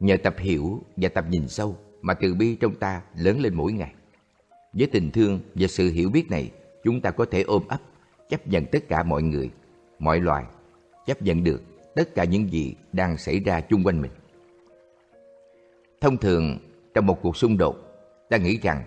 Nhờ 0.00 0.16
tập 0.16 0.34
hiểu 0.38 0.82
và 0.96 1.08
tập 1.08 1.24
nhìn 1.30 1.48
sâu 1.48 1.76
mà 2.02 2.14
từ 2.14 2.34
bi 2.34 2.56
trong 2.60 2.74
ta 2.74 3.02
lớn 3.16 3.40
lên 3.40 3.54
mỗi 3.54 3.72
ngày. 3.72 3.94
Với 4.72 4.86
tình 4.86 5.10
thương 5.10 5.40
và 5.54 5.66
sự 5.66 5.90
hiểu 5.90 6.10
biết 6.10 6.30
này, 6.30 6.50
chúng 6.84 7.00
ta 7.00 7.10
có 7.10 7.24
thể 7.30 7.42
ôm 7.42 7.62
ấp, 7.68 7.80
chấp 8.28 8.48
nhận 8.48 8.66
tất 8.66 8.88
cả 8.88 9.02
mọi 9.02 9.22
người, 9.22 9.50
mọi 9.98 10.20
loài, 10.20 10.44
chấp 11.06 11.22
nhận 11.22 11.44
được 11.44 11.62
tất 11.94 12.14
cả 12.14 12.24
những 12.24 12.52
gì 12.52 12.74
đang 12.92 13.18
xảy 13.18 13.40
ra 13.40 13.60
chung 13.60 13.84
quanh 13.84 14.02
mình. 14.02 14.10
Thông 16.00 16.16
thường, 16.16 16.58
trong 16.94 17.06
một 17.06 17.22
cuộc 17.22 17.36
xung 17.36 17.58
đột, 17.58 17.76
ta 18.28 18.36
nghĩ 18.36 18.58
rằng 18.62 18.84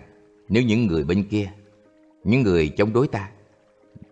nếu 0.48 0.62
những 0.62 0.86
người 0.86 1.04
bên 1.04 1.24
kia, 1.30 1.52
những 2.24 2.42
người 2.42 2.68
chống 2.68 2.92
đối 2.92 3.08
ta, 3.08 3.30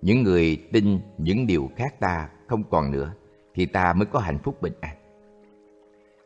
những 0.03 0.23
người 0.23 0.63
tin 0.73 1.01
những 1.19 1.47
điều 1.47 1.71
khác 1.77 2.01
ta 2.01 2.29
không 2.47 2.65
còn 2.71 2.91
nữa, 2.91 3.15
thì 3.55 3.67
ta 3.67 3.93
mới 3.93 4.07
có 4.07 4.19
hạnh 4.19 4.39
phúc 4.45 4.63
bình 4.63 4.73
an. 4.81 4.97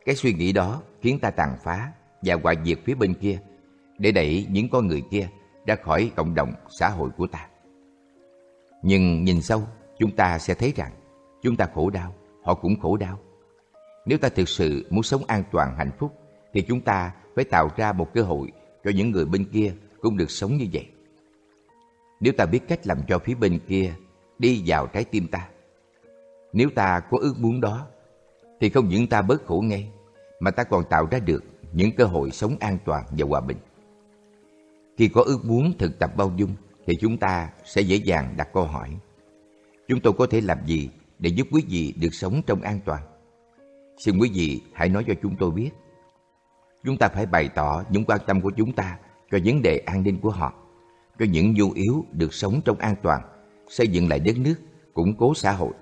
Cái 0.05 0.15
suy 0.15 0.33
nghĩ 0.33 0.51
đó 0.51 0.81
khiến 1.01 1.19
ta 1.19 1.29
tàn 1.29 1.57
phá 1.63 1.91
và 2.21 2.35
hoại 2.43 2.55
diệt 2.65 2.79
phía 2.85 2.95
bên 2.95 3.13
kia 3.13 3.39
để 3.97 4.11
đẩy 4.11 4.47
những 4.49 4.69
con 4.69 4.87
người 4.87 5.03
kia 5.11 5.29
ra 5.65 5.75
khỏi 5.75 6.11
cộng 6.15 6.35
đồng 6.35 6.53
xã 6.69 6.89
hội 6.89 7.09
của 7.17 7.27
ta. 7.27 7.47
Nhưng 8.83 9.23
nhìn 9.23 9.41
sâu, 9.41 9.63
chúng 9.99 10.15
ta 10.15 10.39
sẽ 10.39 10.53
thấy 10.53 10.73
rằng 10.75 10.91
chúng 11.41 11.55
ta 11.55 11.67
khổ 11.73 11.89
đau, 11.89 12.15
họ 12.43 12.53
cũng 12.53 12.79
khổ 12.79 12.97
đau. 12.97 13.19
Nếu 14.05 14.17
ta 14.17 14.29
thực 14.29 14.49
sự 14.49 14.87
muốn 14.89 15.03
sống 15.03 15.23
an 15.27 15.43
toàn 15.51 15.75
hạnh 15.77 15.91
phúc 15.99 16.13
thì 16.53 16.61
chúng 16.61 16.81
ta 16.81 17.13
phải 17.35 17.45
tạo 17.45 17.69
ra 17.77 17.93
một 17.93 18.13
cơ 18.13 18.21
hội 18.21 18.51
cho 18.83 18.91
những 18.95 19.11
người 19.11 19.25
bên 19.25 19.45
kia 19.45 19.73
cũng 20.01 20.17
được 20.17 20.31
sống 20.31 20.57
như 20.57 20.65
vậy. 20.73 20.87
Nếu 22.19 22.33
ta 22.37 22.45
biết 22.45 22.59
cách 22.67 22.87
làm 22.87 22.97
cho 23.07 23.19
phía 23.19 23.35
bên 23.35 23.59
kia 23.67 23.93
đi 24.39 24.63
vào 24.65 24.87
trái 24.87 25.03
tim 25.03 25.27
ta, 25.27 25.49
nếu 26.53 26.69
ta 26.75 26.99
có 26.99 27.17
ước 27.21 27.33
muốn 27.39 27.61
đó, 27.61 27.87
thì 28.59 28.69
không 28.69 28.89
những 28.89 29.07
ta 29.07 29.21
bớt 29.21 29.45
khổ 29.45 29.61
ngay, 29.61 29.91
mà 30.39 30.51
ta 30.51 30.63
còn 30.63 30.83
tạo 30.89 31.07
ra 31.11 31.19
được 31.19 31.43
những 31.73 31.91
cơ 31.97 32.05
hội 32.05 32.31
sống 32.31 32.55
an 32.59 32.77
toàn 32.85 33.03
và 33.09 33.27
hòa 33.29 33.41
bình. 33.41 33.57
Khi 34.97 35.07
có 35.07 35.21
ước 35.21 35.45
muốn 35.45 35.73
thực 35.77 35.99
tập 35.99 36.11
bao 36.17 36.31
dung, 36.35 36.55
thì 36.87 36.93
chúng 37.01 37.17
ta 37.17 37.49
sẽ 37.65 37.81
dễ 37.81 37.95
dàng 37.95 38.33
đặt 38.37 38.49
câu 38.53 38.63
hỏi. 38.63 38.89
Chúng 39.87 39.99
tôi 39.99 40.13
có 40.13 40.27
thể 40.27 40.41
làm 40.41 40.57
gì 40.65 40.89
để 41.19 41.29
giúp 41.29 41.47
quý 41.51 41.63
vị 41.69 41.93
được 41.99 42.13
sống 42.13 42.41
trong 42.47 42.61
an 42.61 42.79
toàn? 42.85 43.01
Xin 43.97 44.17
quý 44.17 44.31
vị 44.33 44.61
hãy 44.73 44.89
nói 44.89 45.03
cho 45.07 45.13
chúng 45.21 45.35
tôi 45.39 45.51
biết. 45.51 45.69
Chúng 46.83 46.97
ta 46.97 47.07
phải 47.07 47.25
bày 47.25 47.49
tỏ 47.55 47.83
những 47.89 48.05
quan 48.05 48.19
tâm 48.25 48.41
của 48.41 48.51
chúng 48.51 48.73
ta 48.73 48.97
cho 49.31 49.39
vấn 49.45 49.61
đề 49.61 49.77
an 49.77 50.03
ninh 50.03 50.19
của 50.19 50.29
họ, 50.29 50.53
cho 51.19 51.25
những 51.25 51.53
nhu 51.53 51.71
yếu 51.71 52.05
được 52.11 52.33
sống 52.33 52.61
trong 52.65 52.77
an 52.77 52.95
toàn, 53.03 53.21
xây 53.69 53.87
dựng 53.87 54.09
lại 54.09 54.19
đất 54.19 54.37
nước, 54.37 54.55
củng 54.93 55.15
cố 55.17 55.33
xã 55.33 55.51
hội. 55.51 55.73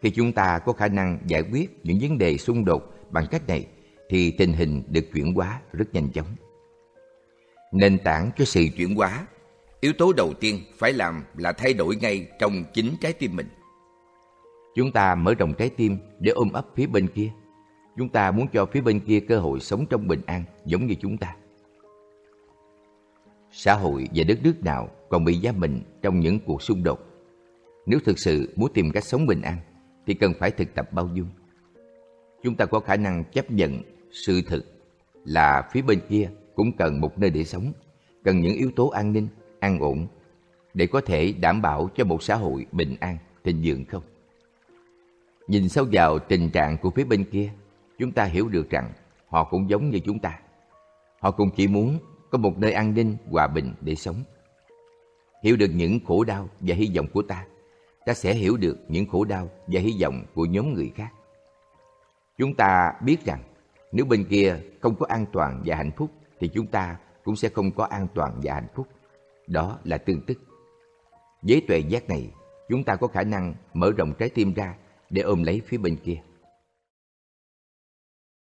Khi 0.00 0.10
chúng 0.10 0.32
ta 0.32 0.58
có 0.58 0.72
khả 0.72 0.88
năng 0.88 1.18
giải 1.26 1.42
quyết 1.52 1.80
những 1.84 1.98
vấn 2.00 2.18
đề 2.18 2.36
xung 2.36 2.64
đột 2.64 2.82
bằng 3.12 3.26
cách 3.30 3.48
này, 3.48 3.66
thì 4.08 4.30
tình 4.30 4.52
hình 4.52 4.82
được 4.88 5.04
chuyển 5.12 5.34
hóa 5.34 5.60
rất 5.72 5.94
nhanh 5.94 6.08
chóng. 6.10 6.26
Nền 7.72 7.98
tảng 7.98 8.30
cho 8.38 8.44
sự 8.44 8.66
chuyển 8.76 8.94
hóa, 8.94 9.26
yếu 9.80 9.92
tố 9.98 10.12
đầu 10.12 10.34
tiên 10.40 10.60
phải 10.78 10.92
làm 10.92 11.24
là 11.36 11.52
thay 11.52 11.72
đổi 11.72 11.96
ngay 11.96 12.28
trong 12.38 12.64
chính 12.72 12.96
trái 13.00 13.12
tim 13.12 13.36
mình. 13.36 13.48
Chúng 14.74 14.92
ta 14.92 15.14
mở 15.14 15.34
rộng 15.34 15.54
trái 15.54 15.70
tim 15.70 15.98
để 16.20 16.32
ôm 16.32 16.52
ấp 16.52 16.66
phía 16.76 16.86
bên 16.86 17.08
kia. 17.08 17.30
Chúng 17.96 18.08
ta 18.08 18.30
muốn 18.30 18.46
cho 18.52 18.66
phía 18.66 18.80
bên 18.80 19.00
kia 19.00 19.20
cơ 19.20 19.38
hội 19.40 19.60
sống 19.60 19.86
trong 19.90 20.08
bình 20.08 20.20
an 20.26 20.44
giống 20.64 20.86
như 20.86 20.94
chúng 21.00 21.18
ta. 21.18 21.36
Xã 23.50 23.74
hội 23.74 24.08
và 24.14 24.24
đất 24.24 24.38
nước 24.42 24.64
nào 24.64 24.88
còn 25.08 25.24
bị 25.24 25.40
giam 25.42 25.60
mình 25.60 25.82
trong 26.02 26.20
những 26.20 26.38
cuộc 26.46 26.62
xung 26.62 26.82
đột. 26.82 27.00
Nếu 27.86 28.00
thực 28.04 28.18
sự 28.18 28.54
muốn 28.56 28.72
tìm 28.72 28.90
cách 28.90 29.04
sống 29.04 29.26
bình 29.26 29.42
an, 29.42 29.56
thì 30.06 30.14
cần 30.14 30.32
phải 30.38 30.50
thực 30.50 30.74
tập 30.74 30.92
bao 30.92 31.10
dung. 31.14 31.28
Chúng 32.42 32.54
ta 32.54 32.66
có 32.66 32.80
khả 32.80 32.96
năng 32.96 33.24
chấp 33.24 33.50
nhận 33.50 33.82
sự 34.12 34.42
thực 34.46 34.64
là 35.24 35.68
phía 35.72 35.82
bên 35.82 36.00
kia 36.08 36.30
cũng 36.54 36.72
cần 36.76 37.00
một 37.00 37.18
nơi 37.18 37.30
để 37.30 37.44
sống, 37.44 37.72
cần 38.24 38.40
những 38.40 38.54
yếu 38.54 38.70
tố 38.76 38.88
an 38.88 39.12
ninh, 39.12 39.28
an 39.60 39.78
ổn 39.78 40.06
để 40.74 40.86
có 40.86 41.00
thể 41.00 41.32
đảm 41.40 41.62
bảo 41.62 41.90
cho 41.96 42.04
một 42.04 42.22
xã 42.22 42.34
hội 42.34 42.66
bình 42.72 42.96
an, 43.00 43.16
thịnh 43.44 43.62
vượng 43.64 43.84
không? 43.84 44.02
Nhìn 45.48 45.68
sâu 45.68 45.86
vào 45.92 46.18
tình 46.18 46.50
trạng 46.50 46.78
của 46.78 46.90
phía 46.90 47.04
bên 47.04 47.24
kia, 47.24 47.50
chúng 47.98 48.12
ta 48.12 48.24
hiểu 48.24 48.48
được 48.48 48.70
rằng 48.70 48.92
họ 49.28 49.44
cũng 49.44 49.70
giống 49.70 49.90
như 49.90 49.98
chúng 49.98 50.18
ta. 50.18 50.38
Họ 51.20 51.30
cũng 51.30 51.50
chỉ 51.56 51.66
muốn 51.68 51.98
có 52.30 52.38
một 52.38 52.58
nơi 52.58 52.72
an 52.72 52.94
ninh, 52.94 53.16
hòa 53.30 53.46
bình 53.46 53.74
để 53.80 53.94
sống. 53.94 54.16
Hiểu 55.42 55.56
được 55.56 55.70
những 55.74 56.00
khổ 56.06 56.24
đau 56.24 56.48
và 56.60 56.74
hy 56.74 56.90
vọng 56.96 57.06
của 57.12 57.22
ta, 57.22 57.46
ta 58.06 58.14
sẽ 58.14 58.34
hiểu 58.34 58.56
được 58.56 58.78
những 58.88 59.06
khổ 59.06 59.24
đau 59.24 59.48
và 59.66 59.80
hy 59.80 59.96
vọng 60.02 60.24
của 60.34 60.44
nhóm 60.44 60.74
người 60.74 60.92
khác. 60.94 61.12
Chúng 62.38 62.54
ta 62.54 62.92
biết 63.00 63.24
rằng 63.24 63.42
nếu 63.92 64.06
bên 64.06 64.24
kia 64.24 64.56
không 64.80 64.96
có 64.96 65.06
an 65.08 65.26
toàn 65.32 65.62
và 65.66 65.76
hạnh 65.76 65.90
phúc 65.96 66.10
thì 66.40 66.48
chúng 66.48 66.66
ta 66.66 66.96
cũng 67.24 67.36
sẽ 67.36 67.48
không 67.48 67.70
có 67.70 67.84
an 67.84 68.06
toàn 68.14 68.40
và 68.42 68.54
hạnh 68.54 68.68
phúc. 68.74 68.86
Đó 69.46 69.78
là 69.84 69.98
tương 69.98 70.20
tức. 70.26 70.38
Với 71.42 71.62
tuệ 71.68 71.78
giác 71.78 72.08
này, 72.08 72.30
chúng 72.68 72.84
ta 72.84 72.96
có 72.96 73.06
khả 73.06 73.22
năng 73.22 73.54
mở 73.74 73.92
rộng 73.96 74.12
trái 74.18 74.28
tim 74.28 74.54
ra 74.54 74.74
để 75.10 75.22
ôm 75.22 75.42
lấy 75.42 75.62
phía 75.66 75.78
bên 75.78 75.96
kia. 75.96 76.22